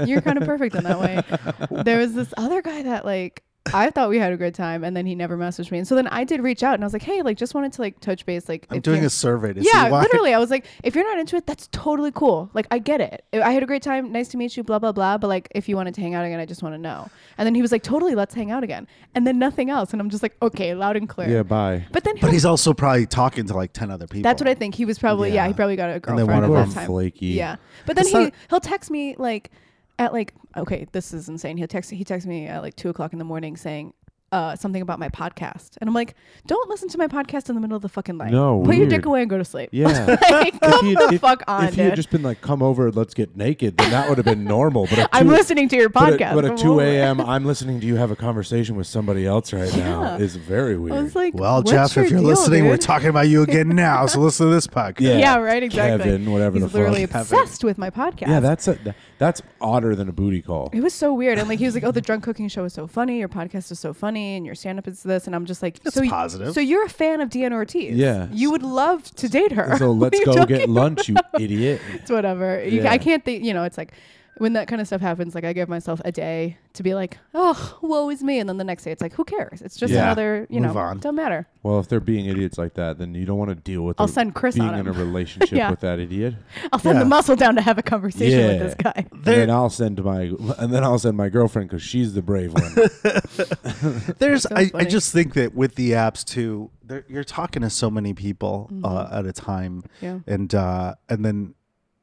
[0.07, 1.83] you're kind of perfect in that way.
[1.83, 3.43] There was this other guy that like
[3.73, 5.77] I thought we had a good time, and then he never messaged me.
[5.79, 7.73] And so then I did reach out, and I was like, "Hey, like, just wanted
[7.73, 10.01] to like touch base, like." I'm doing a survey to yeah, see why.
[10.01, 10.33] literally.
[10.33, 12.49] I was like, if you're not into it, that's totally cool.
[12.53, 13.23] Like, I get it.
[13.33, 14.11] I had a great time.
[14.11, 14.63] Nice to meet you.
[14.63, 15.17] Blah blah blah.
[15.17, 17.09] But like, if you wanted to hang out again, I just want to know.
[17.37, 18.87] And then he was like, totally, let's hang out again.
[19.15, 19.91] And then nothing else.
[19.93, 21.29] And I'm just like, okay, loud and clear.
[21.29, 21.85] Yeah, bye.
[21.91, 24.23] But then But he's also probably talking to like 10 other people.
[24.23, 24.75] that's what I think.
[24.75, 25.43] He was probably yeah.
[25.43, 25.47] Yeah.
[25.49, 27.27] he probably got a then girlfriend one at of that them flaky.
[27.27, 29.51] Yeah, but then It's he not- he'll text me like
[29.99, 31.57] at like okay, this is insane.
[31.57, 33.93] He'll text he texts me at like two o'clock in the morning saying.
[34.29, 36.13] Uh, something about my podcast, and I'm like,
[36.45, 38.29] don't listen to my podcast in the middle of the fucking night.
[38.33, 39.69] No, put your dick away and go to sleep.
[39.71, 40.17] Yeah.
[40.29, 41.85] like, come he- the if- fuck on, if he dude.
[41.91, 44.85] had just been like, "Come over, let's get naked," then that would have been normal.
[44.87, 46.21] But at I'm two- listening to your But podcast.
[46.23, 46.57] at, but at Whoa.
[46.57, 50.01] 2 a.m., I'm listening to you have a conversation with somebody else right now.
[50.01, 50.17] Yeah.
[50.17, 51.03] Is very I weird.
[51.03, 52.81] was like, Well, what's Jeff, your if you're deal, listening, we're dude?
[52.81, 54.07] talking about you again now.
[54.07, 54.99] So listen to this podcast.
[54.99, 55.17] Yeah.
[55.19, 56.03] Yeah, right, exactly.
[56.03, 56.75] Kevin, whatever He's the fuck.
[56.75, 57.21] literally fuck.
[57.21, 58.27] obsessed with my podcast.
[58.27, 60.69] yeah, that's a, th- that's odder than a booty call.
[60.73, 62.73] It was so weird, and like he was like, "Oh, the drunk cooking show is
[62.73, 63.19] so funny.
[63.19, 65.79] Your podcast is so funny, and your stand up is this." And I'm just like,
[65.81, 66.53] That's "So y- positive.
[66.53, 67.95] So you're a fan of Deanna Ortiz?
[67.95, 68.27] Yeah.
[68.31, 69.77] You would love to date her.
[69.77, 71.81] So What let's are you go talking get lunch, you idiot.
[71.93, 72.63] It's whatever.
[72.63, 72.91] You, Yeah.
[72.91, 73.43] I can't think.
[73.43, 73.93] You know, it's like
[74.39, 75.35] when that kind of stuff happens.
[75.35, 78.57] Like I give myself a day to be like, "Oh, woe is me," and then
[78.57, 79.61] the next day it's like, "Who cares?
[79.61, 80.03] It's just Yeah.
[80.03, 80.47] another.
[80.49, 80.99] You Move know, on.
[80.99, 83.83] don't matter." Well, if they're being idiots like that, then you don't want to deal
[83.83, 83.99] with.
[83.99, 84.99] I'll the- send Chris being on in a him.
[85.07, 85.69] relationship Yeah.
[85.69, 86.35] with that idiot.
[86.71, 87.03] I'll send Yeah.
[87.03, 88.63] the muscle down to have a conversation with Yeah.
[88.63, 89.05] this guy.
[89.11, 92.53] And then I'll send my and then I'll send my girlfriend because she's the brave
[92.53, 92.73] one.
[94.19, 94.85] There's, So I, I funny.
[94.85, 99.09] just think that with the apps too, there- you're talking to so many people uh,
[99.11, 100.05] at a time, Mm-hmm.
[100.05, 100.19] Yeah.
[100.27, 101.53] and uh, and then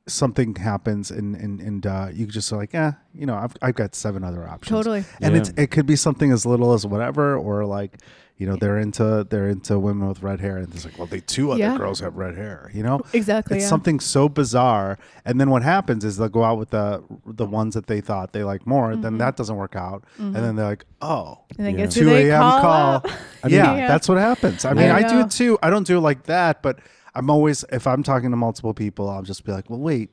[0.07, 3.75] something happens, and and and uh, you just are like, yeah, you know, I've I've
[3.75, 4.69] got seven other options.
[4.71, 5.05] Totally.
[5.21, 5.41] and Yeah.
[5.41, 7.99] it's it could be something as little as whatever, or like,
[8.37, 11.21] you know, they're into they're into women with red hair, and it's like, well, they
[11.21, 11.79] two other Yeah.
[11.79, 13.01] girls have red hair, you know.
[13.15, 13.57] Exactly.
[13.57, 13.69] It's yeah.
[13.71, 17.75] something so bizarre, and then what happens is they'll go out with the the ones
[17.75, 18.91] that they thought they like more.
[18.97, 19.19] Then mm-hmm.
[19.19, 20.43] that doesn't work out, and mm-hmm.
[20.45, 21.87] then they're like, "Oh, And then Yeah.
[21.87, 22.41] two a.m.
[22.43, 23.01] call?
[23.01, 23.13] call."
[23.43, 23.89] I mean- yeah, Yeah.
[23.89, 24.65] that's what happens.
[24.67, 25.59] I mean, I I, do it too.
[25.63, 26.81] I don't do it like that, but
[27.15, 30.11] I'm always if I'm talking to multiple people, I'll just be like, "Well, wait."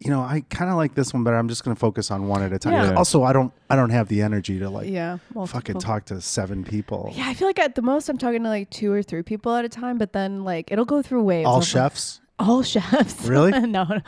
[0.00, 2.26] You know, I kind of like this one, but I'm just going to focus on
[2.26, 2.72] one at a time.
[2.72, 2.94] Yeah.
[2.94, 5.18] Also, I don't, I don't have the energy to like Yeah.
[5.32, 7.12] Well, fucking talk to seven people.
[7.14, 9.54] Yeah, I feel like at the most I'm talking to like two or three people
[9.54, 11.46] at a time, but then like it'll go through waves.
[11.46, 12.20] All like- chefs.
[12.40, 13.24] all chefs.
[13.24, 13.52] Really?
[13.60, 13.84] no.
[13.84, 14.00] no.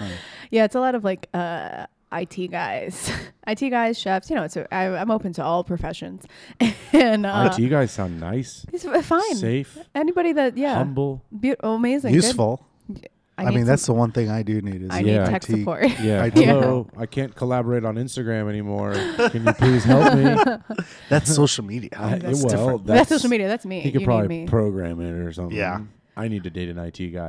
[0.50, 3.10] Yeah, it's a lot of like uh IT guys,
[3.46, 4.30] IT guys, chefs.
[4.30, 6.24] You know, it's a, I, I'm open to all professions,
[6.92, 9.34] and uh, IT guys sound nice, it's fine.
[9.36, 11.22] safe, Anybody that yeah, humble.
[11.32, 12.22] Beau- oh, amazing, good.
[12.22, 12.64] Useful.
[13.38, 15.24] I, I, mean, that's the one thing I do need is I Yeah.
[15.24, 15.58] need tech IT.
[15.58, 15.86] support.
[16.00, 16.40] Yeah, I do.
[16.42, 16.88] hello.
[16.96, 18.94] I can't collaborate on Instagram anymore.
[19.28, 20.86] Can you please help me?
[21.10, 21.90] That's social media.
[21.98, 22.86] I- That's well, different.
[22.86, 23.46] That's, social media.
[23.46, 23.80] That's me.
[23.80, 24.48] He could you probably need me.
[24.48, 25.54] program it or something.
[25.54, 25.80] Yeah.
[26.16, 27.28] I need to date an IT guy.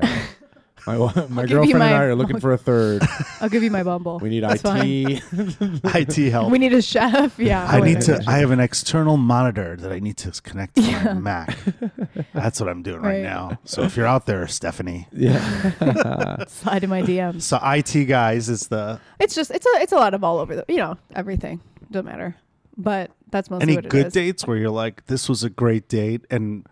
[0.86, 0.98] My
[1.30, 3.02] my give you girlfriend and I are looking for a third.
[3.42, 4.20] I'll give you my Bumble.
[4.20, 5.24] We need That's IT.
[6.18, 6.52] IT help.
[6.52, 7.40] We need a chef.
[7.40, 7.66] Yeah.
[7.66, 8.24] I need to.
[8.28, 11.58] I have an external monitor that I need to connect to my Mac.
[12.34, 13.24] That's what I'm doing right, Right.
[13.24, 13.60] now.
[13.66, 16.46] So if you're out there, Stephanie, yeah.
[16.48, 17.42] slide in my DMs.
[17.44, 20.56] so IT guys is the It's just it's a it's a lot of all over
[20.56, 21.60] the you know everything
[21.92, 22.36] doesn't matter,
[22.78, 24.14] but that's mostly any what it good is.
[24.14, 26.66] dates where you're like, this was a great date, and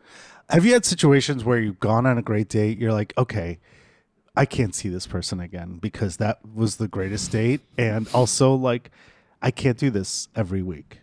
[0.49, 2.77] have you had situations where you've gone on a great date?
[2.77, 3.59] You're like, okay.
[4.37, 8.91] I can't see this person again because that was the greatest date, and also like,
[9.41, 10.99] I can't do this every week.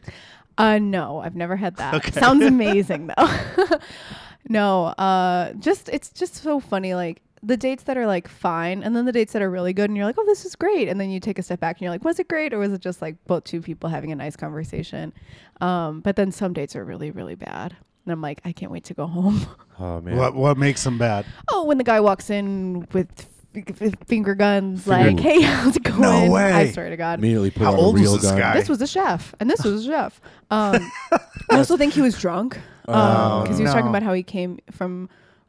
[0.58, 1.94] Uh, no, I've never had that.
[1.94, 2.12] Okay.
[2.12, 3.78] Sounds amazing though.
[4.48, 6.94] no, uh, just it's just so funny.
[6.94, 9.88] Like the dates that are like fine, and then the dates that are really good,
[9.90, 11.82] and you're like, oh, this is great, and then you take a step back and
[11.82, 14.16] you're like, was it great, or was it just like both two people having a
[14.16, 15.12] nice conversation?
[15.60, 18.84] Um, but then some dates are really really bad, and I'm like, I can't wait
[18.84, 19.40] to go home.
[19.78, 20.16] Oh man.
[20.16, 21.24] What what makes them bad?
[21.48, 23.08] oh, when the guy walks in with.
[23.18, 26.00] f- f- Finger guns, Finger- like, hey, how's it going?
[26.00, 26.52] No way.
[26.52, 27.18] I swear to God.
[27.18, 28.38] Immediately put How on old a was real this gun.
[28.38, 28.54] guy?
[28.54, 30.20] This was a chef, and this was a chef.
[30.50, 30.88] Um,
[31.50, 34.58] I also think he was drunk Oh, because he was talking about how he came
[34.70, 35.08] from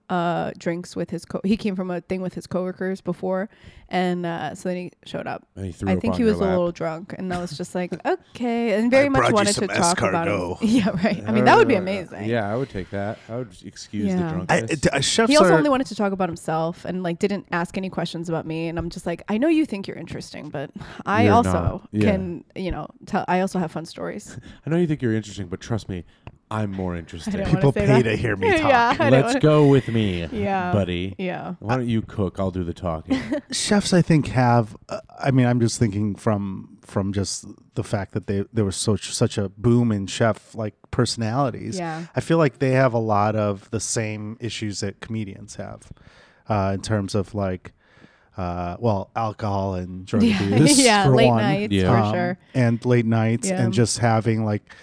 [0.10, 3.50] uh, drinks with his co- he came from a thing with his coworkers before,
[3.90, 5.48] and uh, so then he showed up.
[5.56, 6.52] And he threw I up think on he your was a lap.
[6.52, 9.68] little drunk, and I was just like, okay, and very I much you wanted some
[9.68, 10.62] to talk about escargot.
[10.62, 10.68] it.
[10.70, 11.24] Yeah, right.
[11.28, 12.26] I mean, that would be Uh, amazing.
[12.26, 13.18] Yeah, I would take that.
[13.30, 14.18] I would excuse Yeah.
[14.18, 14.72] the I, drunkenness.
[14.72, 17.48] it- uh, chefs He also are, only wanted to talk about himself and like didn't
[17.52, 18.68] ask any questions about me.
[18.68, 20.70] And I'm just like, I know you think you're interesting, but
[21.06, 21.90] I You're also not.
[21.92, 22.12] Yeah.
[22.12, 23.24] can, you know, tell.
[23.28, 24.38] I also have fun stories.
[24.66, 26.04] I know you think you're interesting, but trust me,
[26.54, 27.46] I'm more interested.
[27.46, 28.04] People pay that.
[28.04, 28.70] to hear me talk.
[28.70, 30.72] yeah, I Let's wanna- go with me, Yeah.
[30.72, 31.16] buddy.
[31.18, 31.56] Yeah.
[31.60, 32.40] Why don't you cook?
[32.40, 33.20] I'll do the talking.
[33.52, 38.14] chefs i think have uh, i mean i'm just thinking from from just the fact
[38.14, 42.06] that they there was such such a boom in chef like personalities Yeah.
[42.16, 45.92] i feel like they have a lot of the same issues that comedians have
[46.50, 47.74] uh, in terms of like
[48.38, 51.90] uh, well alcohol and drug Yeah, abuse yeah, for late one nights Yeah.
[51.92, 52.38] for um, sure.
[52.54, 53.62] and late nights Yeah.
[53.62, 54.74] and just having like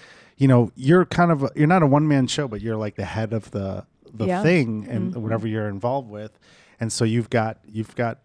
[0.41, 2.97] you know you're kind of a, you're not a one man show but you're like
[2.97, 4.43] the head of the the Yeah.
[4.43, 5.19] thing and Mhm.
[5.19, 6.33] whatever you're involved with
[6.81, 8.19] and so you've got you've got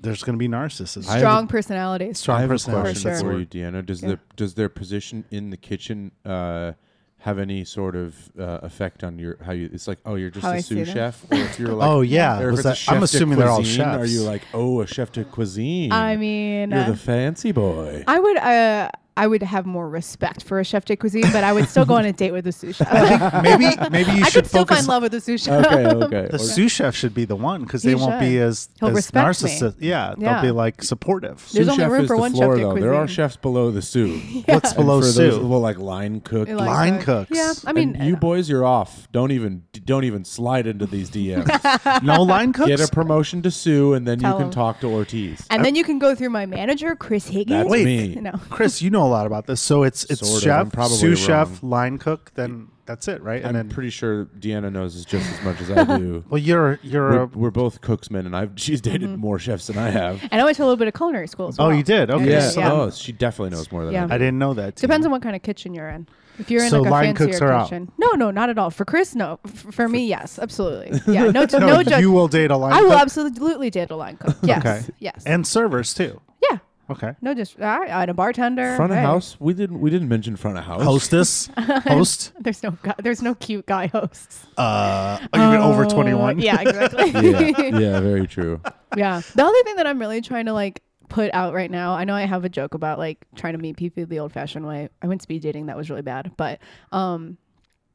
[0.00, 2.18] there's going to be narcissists Strong a- personalities.
[2.18, 3.86] strong I personalities For that's for you, Deanna.
[3.86, 4.08] Does Yeah.
[4.10, 6.72] the does their position in the kitchen uh,
[7.18, 9.70] have any sort of uh, effect on your how you?
[9.72, 12.00] It's like, oh, you're just How a I sous chef, or if you're like, oh
[12.00, 13.96] yeah, or if was it's a that, chef I'm de assuming they're all chefs.
[13.96, 15.92] Are you like, oh, a chef de cuisine?
[15.92, 18.02] I mean, you're uh, the fancy boy.
[18.08, 21.52] I would uh, I would have more respect for a chef de cuisine, but I
[21.52, 23.42] would still go on a date with a sous chef.
[23.42, 24.78] maybe maybe you I should could still focus.
[24.78, 25.66] find love with a sous chef.
[25.66, 26.28] okay, okay.
[26.30, 28.42] the Or- sous chef should be the one because He they won't be should.
[28.42, 29.50] as He'll as respect me.
[29.50, 29.74] narcissist.
[29.80, 30.32] Yeah, Yeah.
[30.34, 31.36] they'll be like supportive.
[31.52, 32.74] There's sous only chef room for the one chef floor, de though.
[32.74, 33.14] There are cuisine.
[33.14, 34.22] chefs below the sous.
[34.46, 35.38] What's And below for those, sous?
[35.44, 36.48] well, like line cook.
[36.48, 37.28] Line Line cook.
[37.28, 37.38] cooks.
[37.38, 39.08] Yeah, I mean, And you boys, you're off.
[39.12, 42.02] Don't even don't even slide into these DMs.
[42.02, 42.68] no line cooks.
[42.68, 45.46] Get a promotion to sous, and then Tell you can talk to Ortiz.
[45.50, 47.50] and then you can go through my manager, Chris Higgins.
[47.64, 47.84] That's Wait.
[47.84, 48.14] me.
[48.22, 48.32] No.
[48.48, 49.60] Chris, you know a lot about this.
[49.60, 50.42] So it's it's Sort of.
[50.42, 51.70] chef, I'm probably sous chef, wrong.
[51.70, 52.32] line cook.
[52.34, 53.38] Then that's it, right?
[53.38, 56.24] And I'm then pretty sure Deanna knows as just as much as I do.
[56.28, 59.20] well, you're you're we're, a, we're both cooksmen, and I've she's dated Mm-hmm.
[59.20, 60.20] more chefs than I have.
[60.30, 62.10] And I went to a little bit of culinary school as Oh, you did?
[62.10, 62.30] Okay.
[62.30, 62.48] Yeah.
[62.48, 62.72] so- yeah.
[62.72, 64.04] Oh, she definitely knows more than Yeah.
[64.04, 64.14] I do.
[64.14, 64.76] I didn't know that.
[64.76, 66.08] Depends on what kind of kitchen you're in.
[66.38, 67.68] If you're in So like a line fancier cooks are out.
[67.68, 68.70] kitchen, no, no, not at all.
[68.70, 69.38] For Chris, no.
[69.44, 70.98] F- for me, yes, absolutely.
[71.12, 72.00] Yeah, no, no, no, judge.
[72.00, 72.80] you will date a line cook.
[72.80, 74.34] I will cook absolutely date a line cook.
[74.42, 74.92] Yes, Okay.
[74.98, 76.20] yes, and servers too.
[76.50, 76.58] yeah.
[76.92, 77.14] Okay.
[77.20, 78.76] No, just uh, and a bartender.
[78.76, 79.04] Front of hey.
[79.04, 79.36] house.
[79.40, 79.80] We didn't.
[79.80, 80.82] We didn't mention front of house.
[80.82, 82.32] Hostess, host.
[82.40, 84.46] There's no guy, there's no cute guy hosts.
[84.56, 86.38] Uh, are you over Uh, twenty one?
[86.38, 87.10] Yeah, exactly.
[87.30, 87.78] yeah.
[87.78, 88.00] Yeah.
[88.00, 88.60] Very true.
[88.96, 89.22] Yeah.
[89.34, 92.14] The other thing that I'm really trying to like put out right now, I know
[92.14, 94.88] I have a joke about like trying to meet people the old fashioned way.
[95.02, 96.32] I went speed dating, that was really bad.
[96.36, 96.58] But
[96.90, 97.38] um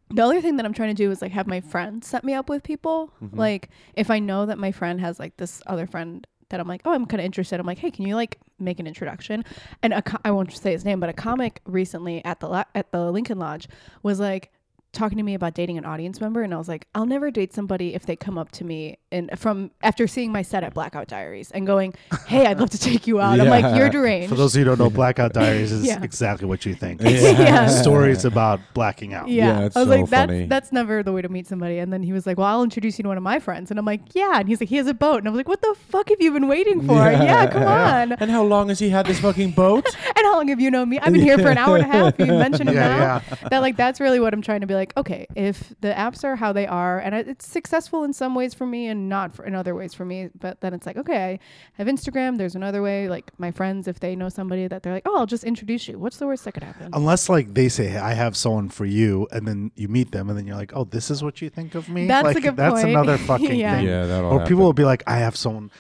[0.10, 2.34] the other thing that I'm trying to do is like have my friends set me
[2.34, 3.12] up with people.
[3.22, 3.38] Mm-hmm.
[3.38, 6.82] Like if I know that my friend has like this other friend that I'm like,
[6.86, 7.60] oh, I'm kind of interested.
[7.60, 9.44] I'm like, hey, can you like make an introduction?
[9.84, 12.92] And a co- I won't say his name, but a comic recently at the at
[12.92, 13.68] the Lincoln Lodge
[14.04, 14.52] was like
[14.98, 17.54] talking to me about dating an audience member, and I was like, I'll never date
[17.54, 21.08] somebody if they come up to me and from after seeing my set at Blackout
[21.08, 21.94] Diaries and going,
[22.28, 23.40] hey, I'd love to take you out.
[23.40, 24.30] I'm like, you're deranged.
[24.30, 26.02] For those of you who don't know, Blackout Diaries is Yeah.
[26.04, 27.02] exactly what you think.
[27.38, 27.68] Yeah.
[27.68, 29.28] Stories about blacking out.
[29.30, 30.46] Yeah, Yeah, it's I was so like, that's funny.
[30.48, 31.78] that's never the way to meet somebody.
[31.80, 33.80] And then he was like, "Well, I'll introduce you to one of my friends." And
[33.80, 35.62] I'm like, "Yeah." And he's like, "He has a boat." And I was like, "What
[35.62, 36.94] the fuck have you been waiting for?
[36.96, 39.86] Yeah, come on." And how long has he had this fucking boat?
[40.06, 41.00] And how long have you known me?
[41.00, 42.20] I've been here for an hour and a half.
[42.20, 43.48] You mentioned him Yeah, now.
[43.50, 44.87] That like that's really what I'm trying to be like.
[44.88, 48.54] Like, okay, if the apps are how they are, and it's successful in some ways
[48.54, 51.34] for me and not for, in other ways for me, but then it's like, okay,
[51.34, 51.40] I
[51.74, 52.38] have Instagram.
[52.38, 53.10] There's another way.
[53.10, 56.00] Like my friends, if they know somebody that they're like, oh, I'll just introduce you.
[56.00, 56.90] What's the worst that could happen?
[56.94, 60.30] Unless like they say, hey, I have someone for you, and then you meet them,
[60.30, 62.08] and then you're like, oh, this is what you think of me.
[62.08, 62.90] That's a like, good That's point.
[62.90, 63.78] another fucking Yeah.
[63.78, 63.88] thing.
[63.88, 64.48] Yeah, that'll or happen.
[64.48, 65.72] people will be like, I have someone.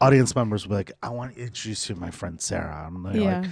[0.00, 2.84] Audience members will be like, I want to introduce you to my friend Sarah.
[2.86, 3.44] I'm like, Yeah.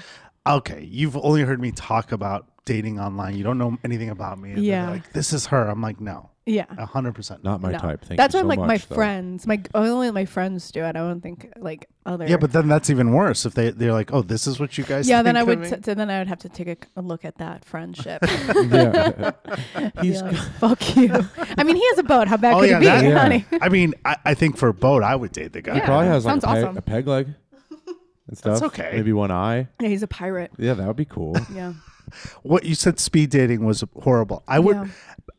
[0.47, 3.37] okay, you've only heard me talk about dating online.
[3.37, 4.53] You don't know anything about me.
[4.53, 4.91] And Yeah.
[4.91, 5.69] like this is her.
[5.69, 6.65] I'm like, no, yeah.
[6.79, 7.45] a hundred percent.
[7.45, 7.79] Not my No.
[7.79, 8.05] type.
[8.05, 8.95] Thank That's you why so I'm like my though.
[8.95, 10.89] friends, my only my friends do it.
[10.89, 12.27] I don't think like other.
[12.27, 14.85] Yeah, but then that's even worse if they they're like, oh, this is what you
[14.85, 15.09] guys.
[15.09, 15.61] yeah, then I would.
[15.61, 15.71] me?
[15.71, 18.23] T- then I would have to take a, a look at that friendship.
[18.71, 19.31] yeah.
[20.01, 21.13] He's like, fuck you.
[21.59, 22.29] I mean, he has a boat.
[22.29, 23.19] How bad Oh could yeah, it be, that- Yeah.
[23.19, 23.45] honey?
[23.61, 25.75] I mean, I, I think for a boat, I would date the guy.
[25.75, 26.77] He probably has like a Sounds peg, awesome.
[26.79, 27.29] a peg leg
[28.29, 28.63] and stuff.
[28.63, 28.91] okay.
[28.95, 29.69] Maybe one eye.
[29.81, 30.51] Yeah, he's a pirate.
[30.59, 31.37] Yeah, that would be cool.
[31.55, 31.75] Yeah.
[32.43, 34.43] What you said, speed dating was horrible.
[34.47, 34.87] I would, Yeah.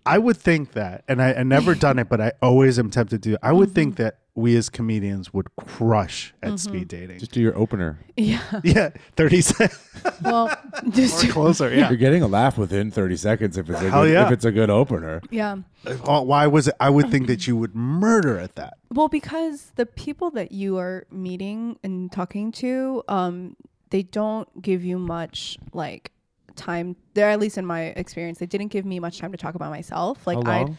[0.06, 3.22] I would think that, and I, I never done it, but I always am tempted
[3.24, 3.38] to.
[3.44, 3.76] I would Mm-hmm.
[3.76, 7.20] think that we as comedians would crush at speed dating.
[7.20, 8.00] Just do your opener.
[8.18, 8.42] Yeah.
[8.64, 9.80] yeah, thirty seconds
[10.24, 10.56] Well,
[10.90, 11.74] just or closer.
[11.74, 11.90] Yeah.
[11.90, 14.26] You're getting a laugh within 30 seconds if it's a Hell good, yeah.
[14.26, 15.22] if it's a good opener.
[15.32, 15.58] yeah.
[15.86, 16.76] Uh, Why was it?
[16.80, 18.78] I would think that you would murder at that.
[18.96, 23.58] Well, because the people that you are meeting and talking to, um,
[23.90, 26.14] they don't give you much like
[26.56, 26.96] time.
[27.14, 29.70] There, at least in my experience, they didn't give me much time to talk about
[29.70, 30.26] myself.
[30.26, 30.78] Like I, long?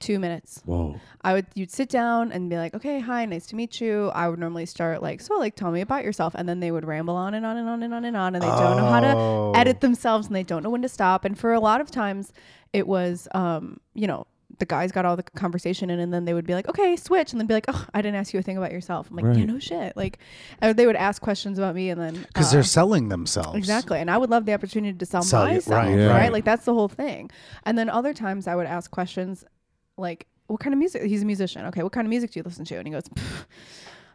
[0.00, 0.62] Two minutes.
[0.64, 1.00] Whoa.
[1.22, 4.08] I would you'd sit down and be like, okay, hi, nice to meet you.
[4.14, 6.84] I would normally start like, so like, tell me about yourself, and then they would
[6.86, 9.02] ramble on and on and on and on and on, and they don't know how
[9.04, 9.52] Oh.
[9.52, 11.24] to edit themselves, and they don't know when to stop.
[11.24, 12.32] And for a lot of times,
[12.72, 14.26] it was, um, you know,
[14.60, 17.32] the guys got all the conversation in, and then they would be like, okay, switch,
[17.32, 19.08] and then be like, oh, I didn't ask you a thing about yourself.
[19.10, 19.46] I'm like, yeah, Right.
[19.46, 19.96] no shit.
[19.96, 20.18] Like,
[20.62, 23.56] uh, they would ask questions about me, and then Because uh, they're selling themselves.
[23.56, 23.98] Exactly.
[24.00, 26.32] And I would love the opportunity to sell, Sell you- myself, right, right, right.
[26.32, 27.30] Like that's the whole thing.
[27.64, 29.44] And then other times I would ask questions
[29.98, 31.02] like, what kind of music?
[31.02, 31.66] He's a musician.
[31.66, 31.82] Okay.
[31.82, 32.76] What kind of music do you listen to?
[32.76, 33.04] And he goes,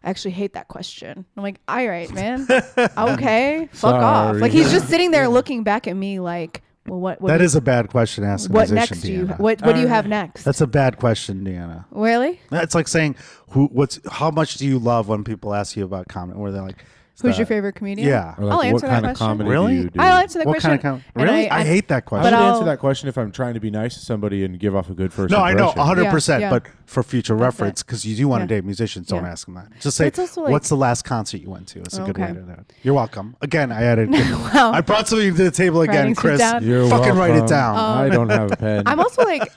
[0.04, 1.26] I actually hate that question.
[1.38, 2.48] I'm like, all right, man.
[2.98, 3.70] okay.
[3.72, 4.36] Fuck off.
[4.38, 7.44] Like he's just sitting there looking back at me like, well, what, what, That do
[7.46, 9.40] is a bad question to ask a what musician, next do you, Deanna.
[9.40, 10.44] what, what do you have next?
[10.44, 11.86] That's a bad question, Deanna.
[11.92, 12.42] really?
[12.50, 13.16] That's like saying
[13.52, 16.38] who, what's, how much do you love when people ask you about comedy?
[16.38, 16.84] Where they're like,
[17.22, 18.08] Who's your uh, favorite comedian?
[18.08, 18.34] Yeah.
[18.38, 19.28] Or like, I'll what answer that kind of question.
[19.28, 19.76] comedy Really?
[19.76, 20.00] do you do?
[20.02, 20.70] I'll answer that What question.
[20.80, 21.50] kind of com- And Really?
[21.50, 22.32] I, I- hate that I question.
[22.32, 24.76] But I'll- answer that question if I'm trying to be nice to somebody and give
[24.76, 25.96] off a good first No, I know, impression.
[26.06, 26.28] 100%.
[26.30, 26.50] Yeah, yeah.
[26.50, 28.58] But for future That's reference, because you do want to Yeah.
[28.62, 29.30] date musicians, don't Yeah.
[29.32, 29.68] ask them that.
[29.80, 31.80] Just say, it's also like- what's the last concert you went to?
[31.82, 32.34] It's a good way Okay.
[32.34, 32.74] to do it.
[32.82, 33.36] You're welcome.
[33.42, 34.10] Again, I added,
[34.54, 34.72] Wow.
[34.74, 36.40] I brought something to the table again, Writing shit Chris.
[36.40, 36.64] down.
[36.64, 37.48] You're Fucking write it welcome.
[37.48, 37.76] down.
[37.78, 38.84] I don't have a pen.
[38.88, 39.52] I'm also like,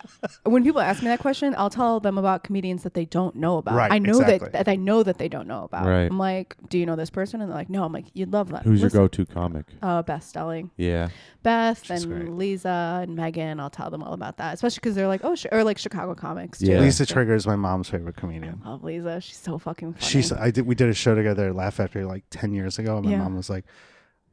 [0.45, 3.59] when people ask me that question, I'll tell them about comedians that they don't know
[3.59, 3.75] about.
[3.77, 4.39] Right, I know exactly.
[4.51, 5.87] that, that I know that they don't know about.
[5.87, 6.11] Right.
[6.11, 7.41] I'm like, do you know this person?
[7.41, 7.85] And they're like, no.
[7.85, 8.63] I'm like, you'd love that.
[8.65, 9.67] Who's your go-to comic?
[9.83, 11.09] Uh, Beth Stelling, Yeah.
[11.43, 12.29] Beth She's and great.
[12.33, 13.61] Lisa and Megan.
[13.61, 16.15] I'll tell them all about that, especially because they're like, oh, sh- or like Chicago
[16.15, 16.59] comics.
[16.59, 16.67] Too.
[16.67, 16.81] Yeah.
[16.81, 18.61] Lisa Trigger is my mom's favorite comedian.
[18.65, 19.21] I love Lisa.
[19.21, 20.05] She's so fucking funny.
[20.07, 22.97] She's I did we did a show together, Laugh Factory, like ten years ago.
[22.97, 23.19] And my Yeah.
[23.19, 23.65] mom was like,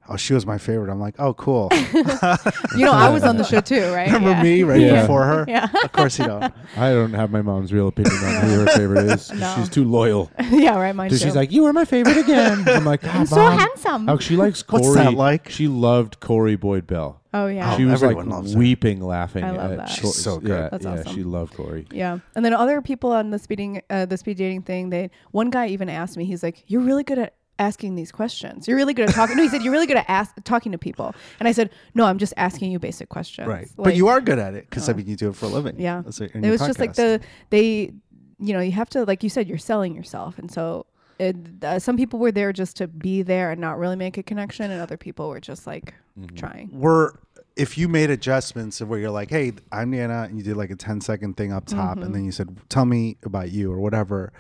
[0.10, 3.44] "Oh, she was my favorite." I'm like, "Oh, cool." you know, I was on the
[3.44, 4.08] show too, right?
[4.08, 4.44] Remember yeah.
[4.44, 5.02] me right Yeah.
[5.02, 5.46] before her?
[5.48, 5.68] Yeah.
[5.84, 6.44] Of course you don't.
[6.78, 9.32] I don't have my mom's real opinion on who her favorite is.
[9.32, 9.54] No.
[9.58, 10.32] She's too loyal.
[10.52, 10.96] yeah, right.
[10.96, 11.18] Mine too.
[11.18, 14.10] she's like, "You were my favorite again." I'm like, I'm "Ah, so Mom." handsome.
[14.10, 14.84] Oh, she likes Corey.
[14.84, 15.50] What's that like?
[15.50, 17.22] She loved Corey Boyd Bell.
[17.34, 17.74] oh yeah.
[17.74, 18.60] Oh, she was like everyone loves her.
[18.60, 19.44] weeping, laughing.
[19.44, 19.90] I love at that.
[19.90, 20.50] She's Cor- so good.
[20.50, 21.14] Yeah, That's yeah, awesome.
[21.16, 21.88] she loved Corey.
[21.92, 24.90] Yeah, and then other people on the speeding, uh, the speed dating thing.
[24.90, 26.26] They one guy even asked me.
[26.26, 28.68] He's like, "You're really good at asking these questions.
[28.68, 30.78] You're really good at talking." no, he said, "You're really good at ask, talking to
[30.78, 33.68] people." And I said, "No, I'm just asking you basic questions." Right.
[33.78, 35.50] but you are good at it because I uh, mean you do it for a
[35.50, 35.80] living.
[35.80, 36.02] Yeah.
[36.04, 37.94] That's it It was just like the they,
[38.40, 40.86] you know, you have to like you said, you're selling yourself, and so.
[41.20, 44.24] It, uh, some people were there just to be there and not really make a
[44.24, 46.36] connection, and other people were just like Mm-hmm.
[46.36, 46.70] trying.
[46.80, 47.20] were
[47.56, 50.72] if you made adjustments of where you're like, hey, I'm Nana, and you did like
[50.72, 52.04] a 10 second thing up top, Mm-hmm.
[52.04, 54.34] and then you said, tell me about you or whatever,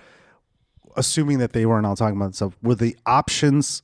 [0.95, 3.81] assuming that they weren't all talking about stuff, were the options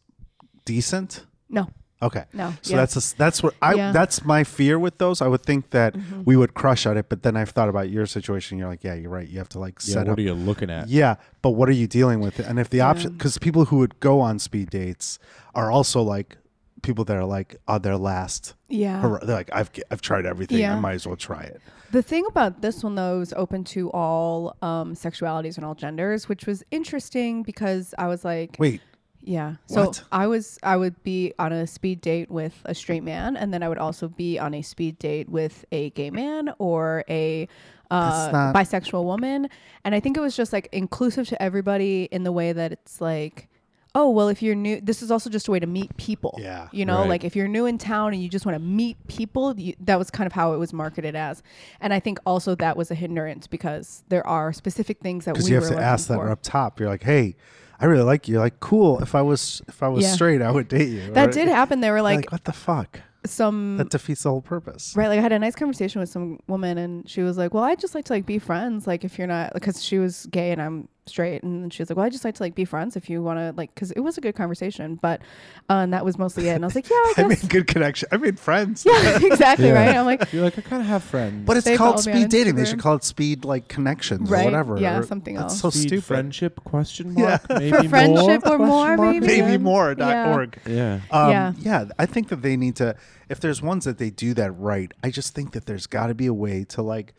[0.65, 1.25] decent?
[1.49, 1.67] No,
[2.01, 2.25] Okay.
[2.33, 2.53] no.
[2.61, 2.77] So yeah.
[2.77, 3.83] that's a, that's what I Yeah.
[3.85, 3.93] Mm-hmm.
[3.93, 5.21] that's my fear with those.
[5.21, 5.95] I would think that
[6.25, 8.57] we would crush at it, but then I've thought about your situation.
[8.57, 9.27] You're like, yeah, you're right.
[9.27, 10.17] You have to like Yeah, set what up.
[10.19, 10.87] are you looking at?
[10.89, 12.39] Yeah, but what are you dealing with?
[12.39, 12.89] And if the Yeah.
[12.89, 15.19] option, because people who would go on speed dates
[15.55, 16.37] are also like
[16.81, 18.53] people that are like on their last.
[18.67, 19.01] yeah.
[19.01, 20.65] hurrah- They're like, I've I've tried everything.
[20.65, 21.61] I might as well try it.
[21.91, 26.29] The thing about this one though is open to all um, sexualities and all genders,
[26.29, 28.81] which was interesting because I was like, Wait,
[29.21, 29.55] yeah.
[29.65, 30.03] So What?
[30.11, 33.63] I was I would be on a speed date with a straight man, and then
[33.63, 37.47] I would also be on a speed date with a gay man or a
[37.91, 39.49] uh, bisexual woman,
[39.83, 43.01] and I think it was just like inclusive to everybody in the way that it's
[43.01, 43.48] like.
[43.95, 46.67] Oh well if you're new this is also just a way to meet people Yeah,
[46.71, 47.10] you know right.
[47.10, 49.97] like if you're new in town and you just want to meet people you, that
[49.97, 51.41] was kind of how it was marketed as
[51.82, 55.45] and i think also that was a hindrance because there are specific things that we
[55.49, 56.30] you have were to ask that for.
[56.30, 56.80] up top.
[56.80, 57.36] You're like, hey,
[57.80, 58.34] I really like you.
[58.34, 58.99] You're like, cool.
[59.02, 60.12] If I was if I was Yeah.
[60.13, 61.12] straight, I would date you.
[61.13, 62.99] that Or- did happen They were like, like, what the fuck?
[63.25, 64.93] some That defeats the whole purpose.
[64.95, 67.63] Right, like I had a nice conversation with some woman, and she was like, "Well,
[67.63, 68.88] I just like to like be friends.
[68.88, 71.97] Like if you're not, because she was gay and I'm straight, and she was like,
[71.97, 73.99] "Well, I just like to like be friends if you want to like." Because it
[73.99, 75.21] was a good conversation, but
[75.69, 76.53] uh, and that was mostly it.
[76.53, 78.07] And I was like, "Yeah, I I made good connection.
[78.11, 78.85] I made friends.
[78.85, 79.67] yeah, exactly.
[79.67, 79.73] Yeah.
[79.73, 79.95] Right.
[79.97, 81.45] I'm like, You're like, I kind of have friends.
[81.45, 82.55] But it's They called follow me on speed dating.
[82.55, 84.77] They should call it speed like connections Right, or whatever.
[84.77, 85.61] yeah, or- something that's else.
[85.61, 86.03] so Speed stupid.
[86.05, 87.39] friendship question Yeah.
[87.49, 88.55] maybe for friendship more?
[88.55, 89.13] or more, Question mark?
[89.15, 89.27] maybe.
[89.27, 89.57] Maybe Yeah.
[89.57, 90.59] more.org.
[90.65, 90.99] Yeah.
[91.11, 91.53] Um, Yeah.
[91.59, 91.85] yeah.
[91.97, 92.95] I think that they need to,
[93.29, 96.13] if there's ones that they do that right, I just think that there's got to
[96.13, 97.13] be a way to like,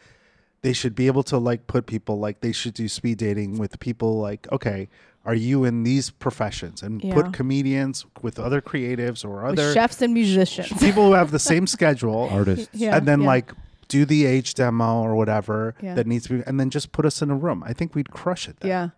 [0.63, 3.79] they should be able to like put people like, they should do speed dating with
[3.81, 4.89] people like, okay,
[5.25, 6.83] are you in these professions?
[6.83, 7.15] And Yeah.
[7.15, 10.73] put comedians with other creatives or with other chefs and musicians.
[10.81, 12.29] people who have the same schedule.
[12.31, 12.69] Artists.
[12.73, 13.27] Yeah, and then yeah.
[13.27, 13.53] like,
[13.89, 15.95] do the age demo or whatever Yeah.
[15.95, 17.63] that needs to be, and then just put us in a room.
[17.67, 18.61] I think we'd crush it.
[18.61, 18.69] Then.
[18.69, 18.89] Yeah,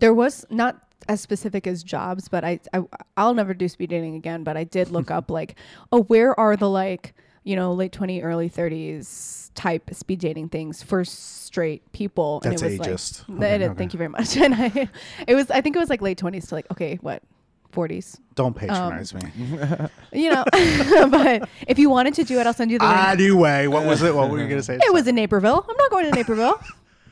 [0.00, 2.82] there was not as specific as jobs, but I, I
[3.16, 4.42] I'll never do speed dating again.
[4.44, 5.54] But I did look up like,
[5.92, 10.82] oh, where are the like you know late twenty, early thirties type speed dating things
[10.82, 12.40] for straight people?
[12.40, 13.28] That's and it was ageist.
[13.28, 13.78] like, Okay, it- okay.
[13.78, 14.36] thank you very much.
[14.40, 14.88] And I,
[15.26, 17.22] it was I think it was like late twenties to like okay what.
[17.72, 19.20] 40s, Don't um, patronize me.
[20.12, 20.42] you know.
[21.08, 22.98] but if you wanted to do it, I'll send you the link.
[22.98, 24.12] Anyway, what was it?
[24.12, 24.74] What were you going to say?
[24.74, 25.64] It was in Naperville.
[25.68, 26.60] I'm not going to Naperville.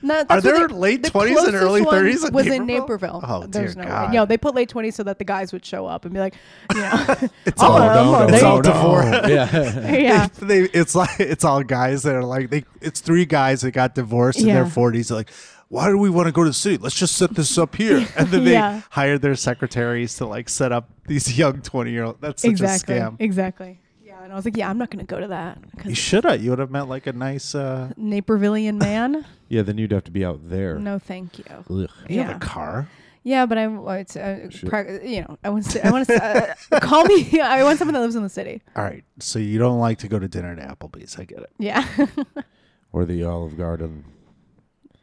[0.00, 3.20] No, that's Are there they- late the 20s and early 30s in was in Naperville?
[3.20, 3.20] Naperville.
[3.24, 4.08] Oh, There's dear no God.
[4.10, 4.14] way.
[4.14, 6.34] No, they put late 20s so that the guys would show up and be like,
[6.74, 7.04] you know,
[7.46, 8.62] It's all, no, no, it's all no.
[8.62, 9.28] divorce.
[9.28, 9.90] yeah.
[9.98, 12.64] yeah, They, it's like it's all guys that are like they.
[12.80, 15.10] It's three guys that got divorced in their forties.
[15.10, 15.30] Like,
[15.68, 16.76] why do we want to go to the city?
[16.78, 18.06] Let's just set this up here.
[18.16, 18.82] And then they Yeah.
[18.90, 22.20] hired their secretaries to like set up these young twenty year old.
[22.20, 23.16] That's such exactly, a scam.
[23.18, 23.80] exactly.
[24.28, 26.24] Yeah, and I was like, yeah, I'm not going to go to that You should
[26.24, 26.42] have.
[26.42, 27.54] You would have met like a nice.
[27.54, 29.24] uh Napervillian man.
[29.48, 30.78] Yeah, then you'd have to be out there.
[30.78, 31.44] No, thank you.
[31.48, 31.66] Ugh.
[31.70, 32.22] You Yeah.
[32.24, 32.88] have a car.
[33.24, 34.70] Yeah, but I want uh, Sure.
[34.70, 37.40] pra- you know, I want to, I want to uh, call me.
[37.58, 38.62] I want someone that lives in the city.
[38.76, 39.04] All right.
[39.18, 41.18] So you don't like to go to dinner at Applebee's.
[41.18, 41.50] I get it.
[41.58, 41.84] Yeah,
[42.92, 44.04] Or the Olive Garden,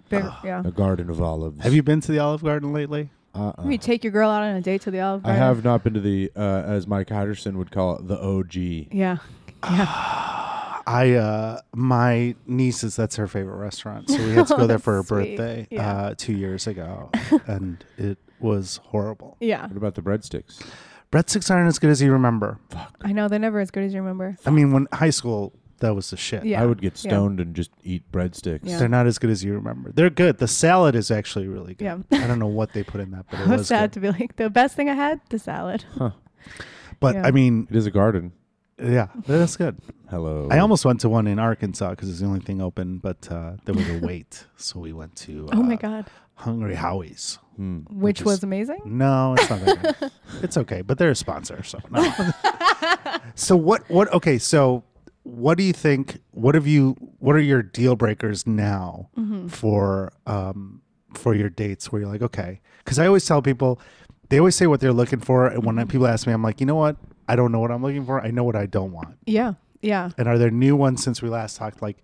[0.10, 0.62] Very- yeah.
[0.66, 1.62] a garden of olives.
[1.64, 3.10] Have you been to the Olive Garden lately?
[3.36, 3.64] Uh-uh.
[3.64, 5.42] Maybe take your girl out on a date to the Olive Garden.
[5.42, 8.56] I have not been to the, uh, as Mike Hatterson would call it, the OG.
[8.94, 9.18] Yeah,
[9.64, 10.42] yeah.
[10.88, 14.08] I uh my niece's that's her favorite restaurant.
[14.08, 15.36] So we had to go there for her Sweet.
[15.36, 15.92] birthday Yeah.
[15.98, 17.10] uh 2 years ago
[17.48, 19.36] and it was horrible.
[19.40, 20.62] Yeah, What about the breadsticks?
[21.12, 22.60] Breadsticks aren't as good as you remember.
[22.70, 22.98] Fuck.
[23.02, 24.38] I know they're never as good as you remember.
[24.46, 26.46] I mean when high school that was the shit.
[26.46, 26.62] Yeah.
[26.62, 27.10] I would get yeah.
[27.12, 28.62] stoned and just eat breadsticks.
[28.64, 28.80] Yeah.
[28.80, 29.92] They're not as good as you remember.
[29.92, 30.38] They're good.
[30.38, 31.86] The salad is actually really good.
[31.86, 31.98] Yeah.
[32.24, 33.94] I don't know what they put in that, but it I was was sad good.
[33.94, 35.84] to be like the best thing I had the salad.
[37.00, 37.26] But Yeah.
[37.28, 38.32] I mean, It is a garden.
[38.82, 39.78] yeah, that's good.
[40.10, 40.48] Hello.
[40.52, 43.54] I almost went to one in Arkansas because it's the only thing open, but uh,
[43.66, 45.48] there was a wait, so we went to.
[45.52, 47.40] Uh, oh my god, Hungry Howie's.
[47.56, 47.80] Hmm.
[47.90, 48.82] which is- was amazing.
[48.86, 50.12] No, it's not that good.
[50.44, 52.14] it's okay, but they're a sponsor, so no.
[53.36, 53.90] so what?
[53.90, 54.12] What?
[54.14, 54.84] Okay, so
[55.26, 56.20] what do you think?
[56.32, 56.96] What have you?
[57.20, 59.48] What are your deal breakers now Mm-hmm.
[59.48, 60.82] for um
[61.14, 61.92] for your dates?
[61.92, 63.80] Where you're like, okay, because I always tell people,
[64.30, 65.76] they always say what they're looking for, and Mm-hmm.
[65.78, 66.96] when people ask me, I'm like, you know what?
[67.28, 68.22] I don't know what I'm looking for.
[68.22, 69.18] I know what I don't want.
[69.26, 70.12] Yeah, yeah.
[70.18, 71.82] And are there new ones since we last talked?
[71.82, 71.98] Like,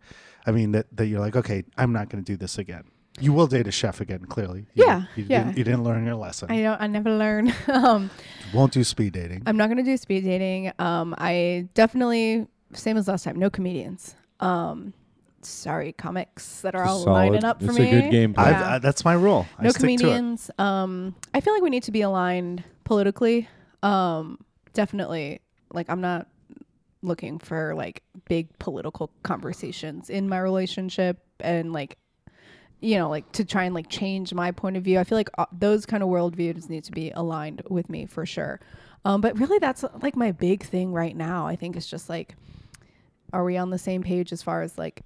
[0.47, 2.85] I mean, that that you're like, okay, I'm not going to do this again.
[3.19, 4.65] You will date a chef again, clearly.
[4.73, 5.43] You- Yeah, you, yeah.
[5.43, 6.49] Didn't, you didn't learn your lesson.
[6.49, 6.81] I don't.
[6.81, 7.53] I never learn.
[7.67, 8.09] um,
[8.53, 9.43] Won't do speed dating.
[9.45, 10.71] I'm not gonna do speed dating.
[10.79, 13.37] Um, I definitely same as last time.
[13.37, 14.15] No comedians.
[14.39, 14.93] Um,
[15.41, 17.13] sorry, comics that are all Solid.
[17.13, 17.87] lining up for It's me.
[17.89, 18.47] a good game plan.
[18.53, 18.75] I've, Yeah.
[18.75, 19.45] uh, that's my rule.
[19.57, 20.51] I no stick comedians.
[20.57, 23.47] Um, I feel like we need to be aligned politically.
[23.83, 24.39] Um,
[24.73, 25.39] definitely.
[25.73, 26.27] Like I'm not
[27.03, 31.97] looking for like big political conversations in my relationship and like
[32.79, 35.29] you know like to try and like change my point of view i feel like
[35.39, 38.59] uh, those kind of worldviews need to be aligned with me for sure
[39.03, 42.35] um, but really that's like my big thing right now i think it's just like
[43.33, 45.01] are we on the same page as far as like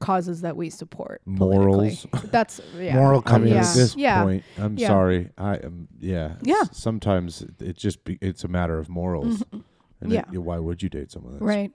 [0.00, 1.20] causes that we support?
[1.26, 2.06] Morals.
[2.24, 3.60] that's yeah Moral I mean, yeah.
[3.68, 4.22] at this yeah.
[4.22, 4.88] point, I'm Yeah.
[4.88, 5.30] sorry.
[5.38, 5.88] I am.
[6.00, 6.34] Yeah.
[6.42, 6.62] Yeah.
[6.62, 9.38] S- Sometimes it- it just be, it's a matter of morals.
[9.44, 9.60] Mm-hmm.
[10.00, 10.38] And it- Yeah.
[10.40, 11.72] why would you date someone that right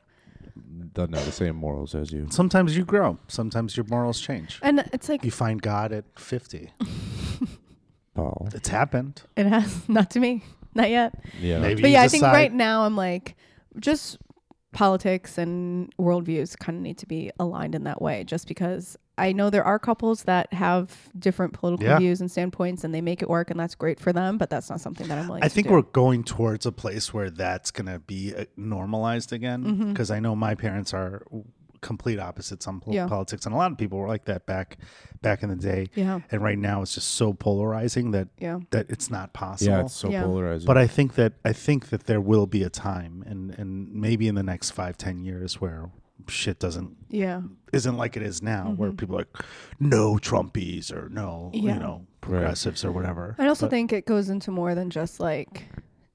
[0.93, 2.27] doesn't have the same morals as you?
[2.29, 3.17] Sometimes you grow.
[3.27, 4.59] Sometimes your morals change.
[4.61, 6.71] and it's like You find God at 50.
[8.13, 8.49] Paul.
[8.53, 9.21] It's happened.
[9.35, 11.59] it has not to me not yet Yeah.
[11.59, 13.35] Maybe but you yeah, I think decide- right now I'm like
[13.79, 14.17] just
[14.77, 19.31] politics and worldviews kind of need to be aligned in that way, just because I
[19.33, 21.97] know there are couples that have different political Yeah.
[21.97, 24.37] views and standpoints, and they make it work, and that's great for them.
[24.37, 25.43] But that's not something that I'm willing.
[25.43, 29.63] I think we're going towards a place where that's going to be uh, normalized again
[29.63, 29.89] Mm-hmm.
[29.93, 31.23] because I know my parents are
[31.82, 33.07] complete opposites on pol- Yeah.
[33.07, 34.78] politics and a lot of people were like that back
[35.21, 36.19] back in the day Yeah.
[36.32, 38.59] and right now it's just so polarizing that Yeah.
[38.71, 40.23] that it's not possible Yeah, it's so Yeah.
[40.23, 40.65] polarizing.
[40.67, 44.28] but I think that I think that there will be a time and and maybe
[44.28, 45.89] in the next five ten years where
[46.28, 47.41] shit doesn't Yeah.
[47.71, 49.38] isn't like it is now where people are like
[49.80, 51.65] no Trumpies or no Mm-hmm.
[51.67, 51.73] Yeah.
[51.75, 55.19] you know progressives or whatever I also But- think it goes into more than just
[55.19, 55.63] like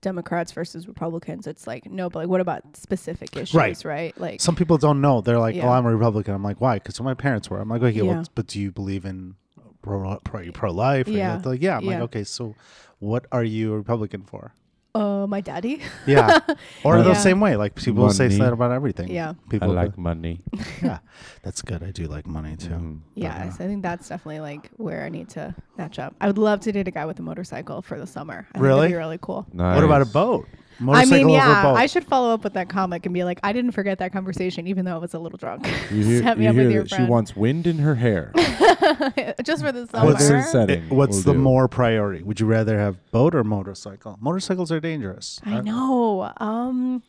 [0.03, 1.47] Democrats versus Republicans.
[1.47, 3.83] It's like no, but like what about specific issues, Right.
[3.85, 4.21] right?
[4.21, 5.23] Like some people don't know.
[5.23, 5.69] They're like, oh, Yeah.
[5.69, 7.59] "Oh, I'm a Republican." I'm like, "Why?" Because my parents were.
[7.61, 8.03] I'm like, "Okay, Yeah.
[8.03, 9.37] well, but do you believe in
[9.81, 11.41] pro pro, pro life?" Yeah.
[11.43, 12.55] Like, "Yeah." I'm like, "Okay, so
[12.99, 14.53] what are you a Republican for?"
[14.95, 15.81] Uh, my daddy.
[16.07, 16.39] Yeah,
[16.85, 17.57] or the same way.
[17.57, 18.39] Like people say Money.
[18.41, 19.09] that about everything.
[19.11, 19.31] Yeah.
[19.31, 20.41] I people like money.
[20.83, 20.99] yeah,
[21.43, 21.83] that's good.
[21.83, 22.71] I do like money too.
[22.71, 22.99] Mhm.
[23.15, 26.15] Yeah, uh, so I think that's definitely like where I need to match up.
[26.21, 28.47] I would love to date a guy with a motorcycle for the summer.
[28.51, 28.81] I think Really?
[28.83, 29.47] that'd be really cool.
[29.53, 29.75] Nice.
[29.77, 30.47] What about a boat?
[30.89, 31.75] I mean, yeah, boat.
[31.77, 34.67] I should follow up with that comic and be like, I didn't forget that conversation,
[34.67, 35.67] even though I was a little drunk.
[35.91, 37.09] You hear, Set me you up hear with your that she friend.
[37.09, 38.33] wants wind in her hair.
[39.45, 40.07] Just for the summer.
[40.13, 41.39] What's the- setting It- what's will the do.
[41.39, 42.23] more priority?
[42.23, 44.19] Would you rather have boat or motorcycle?
[44.21, 45.41] Motorcycles are dangerous.
[45.45, 46.33] I know.
[46.39, 47.03] Um,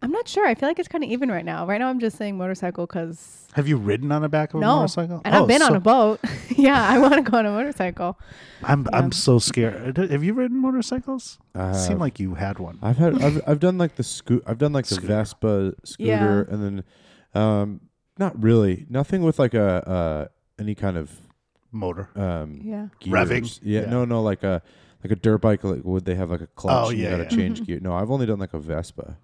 [0.00, 0.46] I'm not sure.
[0.46, 1.66] I feel like it's kind of even right now.
[1.66, 4.62] Right now, I'm just saying motorcycle because Have you ridden on the back of a
[4.62, 5.20] no, motorcycle?
[5.24, 6.20] and Oh, I've been on a boat.
[6.56, 8.16] yeah, I want to go on a motorcycle.
[8.62, 8.96] I'm Yeah.
[8.98, 9.96] I'm so scared.
[9.96, 11.38] Have you ridden motorcycles?
[11.54, 12.78] I It seemed like you had one.
[12.80, 15.08] I've had I've I've done like the scoot I've done like the Scooter.
[15.08, 16.54] Vespa scooter Yeah.
[16.54, 16.84] and
[17.34, 17.80] then um
[18.18, 20.26] not really nothing with like a uh
[20.60, 21.10] any kind of
[21.72, 22.08] Motor.
[22.14, 22.86] um Yeah.
[23.04, 23.58] Revving?
[23.64, 23.90] Yeah, Yeah.
[23.90, 24.62] no no like a
[25.02, 27.36] like a dirt bike like would they have like a clutch Oh, yeah, you gotta
[27.36, 27.66] change Mhm.
[27.66, 27.80] gear.
[27.80, 29.16] No, I've only done like a Vespa.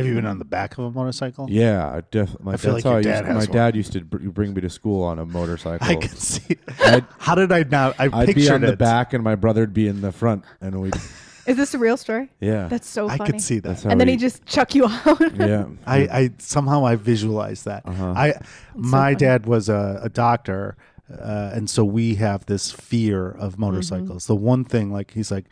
[0.00, 1.46] Have you been on the back of a motorcycle?
[1.50, 3.56] Yeah, I def my I feel like your dad used my has one.
[3.56, 5.86] dad used to br- bring me to school on a motorcycle.
[5.86, 6.56] I can see.
[6.84, 7.96] I'd, How did I not?
[7.98, 8.78] I I'd pictured be on the it.
[8.78, 10.90] back and my brother'd be in the front and we
[11.46, 12.28] Is this a real story?
[12.38, 12.68] yeah.
[12.68, 13.32] That's so I funny.
[13.32, 13.68] could see that.
[13.68, 15.20] That's how and then we, he just chuck you out.
[15.36, 15.66] yeah.
[15.86, 17.82] I, I somehow I visualized that.
[17.86, 18.12] Uh-huh.
[18.16, 18.40] I so
[18.74, 19.16] my funny.
[19.16, 20.76] dad was a, a doctor,
[21.10, 23.60] uh, and so we have this fear of Mm-hmm.
[23.62, 24.26] motorcycles.
[24.26, 25.46] The one thing, like he's like,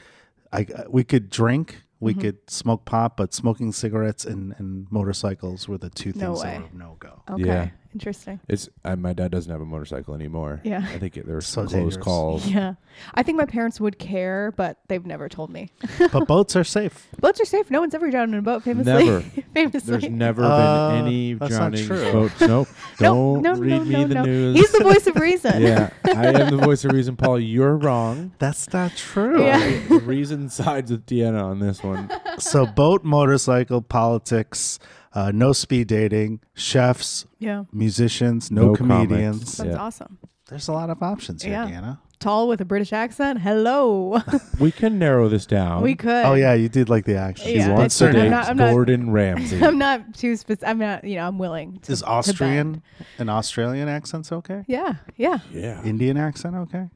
[0.52, 2.20] I we could drink, we Mm-hmm.
[2.20, 6.50] could smoke pot, but smoking cigarettes and, and motorcycles were the two things way.
[6.58, 7.22] that were no go.
[7.30, 7.44] okay.
[7.44, 7.68] Yeah.
[7.94, 8.38] Interesting.
[8.48, 10.60] It's uh, my dad doesn't have a motorcycle anymore.
[10.62, 10.86] Yeah.
[10.86, 11.96] I think it, there's So some close dangerous.
[12.04, 12.46] calls.
[12.46, 12.74] Yeah.
[13.14, 15.70] I think my parents would care, but they've never told me.
[16.12, 17.08] but boats are safe.
[17.20, 17.70] Boats are safe.
[17.70, 18.92] No one's ever drowned in a boat, famously.
[18.92, 19.20] Never.
[19.54, 19.80] famously.
[19.90, 22.12] There's never Uh, been any that's not drowning true.
[22.12, 22.40] boats.
[22.42, 22.68] Nope.
[23.00, 24.24] no, Don't no, read no, me no, the no.
[24.24, 24.56] news.
[24.58, 25.62] He's the voice of reason.
[25.62, 27.40] yeah, I am the voice of reason, Paul.
[27.40, 28.32] You're wrong.
[28.38, 29.42] That's not true.
[29.44, 29.58] Yeah.
[29.88, 32.10] The reason sides with Deanna on this one.
[32.38, 34.78] so boat, motorcycle, politics,
[35.18, 37.64] uh, no speed dating, chefs, Yeah.
[37.72, 39.38] musicians, no, No comedians.
[39.38, 39.56] comics.
[39.58, 39.76] That's Yeah.
[39.86, 40.18] awesome.
[40.48, 41.68] There's a lot of options here, Yeah.
[41.70, 41.98] Deanna.
[42.20, 43.40] Tall with a British accent.
[43.42, 44.20] Hello.
[44.58, 45.82] We can narrow this down.
[45.82, 46.24] we could.
[46.28, 47.46] Oh yeah, you did like the action.
[47.46, 48.16] She Yeah, wants that's to fine.
[48.16, 49.62] I'm date not- I'm not- Gordon Ramsay.
[49.66, 50.68] I'm not too specific.
[50.68, 51.92] I'm not, you know, I'm willing to.
[51.92, 52.06] Is to.
[52.06, 52.82] Austrian
[53.18, 54.62] an Australian accent's okay?
[54.66, 54.94] Yeah.
[55.16, 55.38] Yeah.
[55.52, 55.82] yeah.
[55.84, 56.86] Indian accent okay?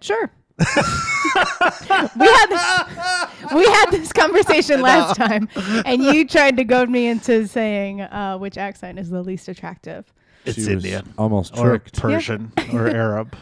[0.00, 0.30] Sure.
[0.58, 5.48] we had this, we had this conversation last time,
[5.84, 10.12] and you tried to goad me into saying uh, which accent is the least attractive.
[10.44, 12.00] It's She Indian almost or tricked.
[12.00, 13.36] Persian or Arab.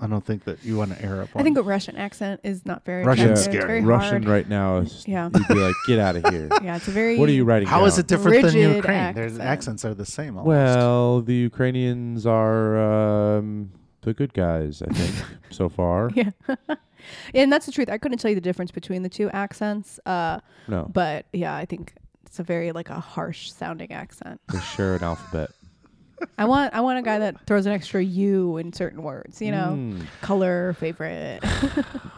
[0.00, 1.30] I don't think that you want an Arab.
[1.34, 1.62] I think a.
[1.62, 3.54] Russian accent is not very Russian's attractive.
[3.54, 3.80] It's scary.
[3.80, 4.28] very Russian hard.
[4.36, 5.30] right now is Yeah.
[5.34, 6.48] you'd be like, get out of here.
[6.62, 7.18] Yeah, it's a very.
[7.18, 7.88] What are you writing How down?
[7.88, 9.14] is it different than Rigid Ukraine?
[9.14, 10.36] Their accents are the same.
[10.36, 10.46] Almost.
[10.48, 13.70] Well, the Ukrainians are um,
[14.04, 15.14] the good guys, I think,
[15.50, 16.10] so far.
[16.14, 16.30] Yeah.
[17.34, 17.88] and that's the truth.
[17.88, 19.98] I couldn't tell you the difference between the two accents.
[20.06, 21.94] Uh, No, but yeah, I think
[22.26, 24.40] it's a very like a harsh sounding accent.
[24.52, 25.50] they share an alphabet.
[26.38, 29.42] I want I want a guy that throws an extra U in certain words.
[29.42, 30.06] You know, Mm.
[30.22, 31.40] color, favorite,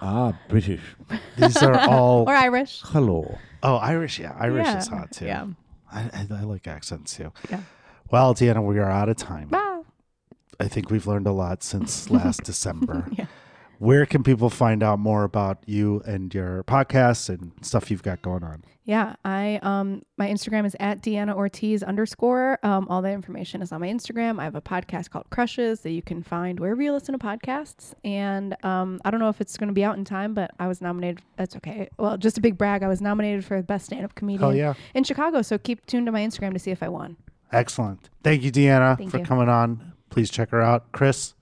[0.03, 0.83] Ah, British.
[1.39, 2.25] these are all.
[2.29, 2.83] or Irish.
[2.85, 3.39] Hello.
[3.63, 4.19] Oh, Irish.
[4.21, 4.79] Yeah, Irish yeah.
[4.79, 5.25] is hot too.
[5.27, 5.47] Yeah.
[5.91, 7.33] I, I, I like accents too.
[7.51, 7.61] Yeah.
[8.11, 9.49] Well, Deanna, we are out of time.
[9.49, 9.76] Bye.
[10.61, 13.07] I think we've learned a lot since last December.
[13.13, 13.27] Yeah.
[13.79, 18.23] Where can people find out more about you and your podcasts and stuff you've got
[18.23, 18.65] going on?
[18.85, 22.59] Yeah, I um my Instagram is at Deanna Ortiz underscore.
[22.63, 24.39] Um, all the information is on my Instagram.
[24.41, 27.93] I have a podcast called Crushes that you can find wherever you listen to podcasts.
[28.03, 30.69] And um, I don't know if it's going to be out in time, but I
[30.69, 31.21] was nominated.
[31.37, 31.89] That's okay.
[31.99, 32.83] Well, just a big brag.
[32.83, 35.43] I was nominated for best stand-up comedian Oh yeah, in Chicago.
[35.43, 37.17] So keep tuned to my Instagram to see if I won.
[37.53, 38.09] excellent.
[38.23, 39.25] Thank you, Deanna, Thank for you.
[39.25, 39.93] coming on.
[40.11, 40.93] Please check her out.
[40.93, 41.35] Chris,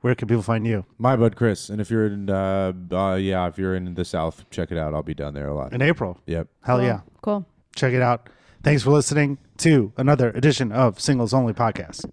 [0.00, 0.84] where can people find you?
[0.98, 1.68] My bud Chris.
[1.70, 4.94] And if you're in, uh, uh, yeah, if you're in the South, check it out.
[4.94, 5.72] I'll be down there a lot.
[5.72, 6.20] In April.
[6.26, 6.48] Yep.
[6.64, 6.86] Hell Cool.
[6.86, 7.00] yeah.
[7.22, 7.46] Cool.
[7.74, 8.28] Check it out.
[8.62, 12.04] Thanks for listening to another edition of Singles Only Podcast.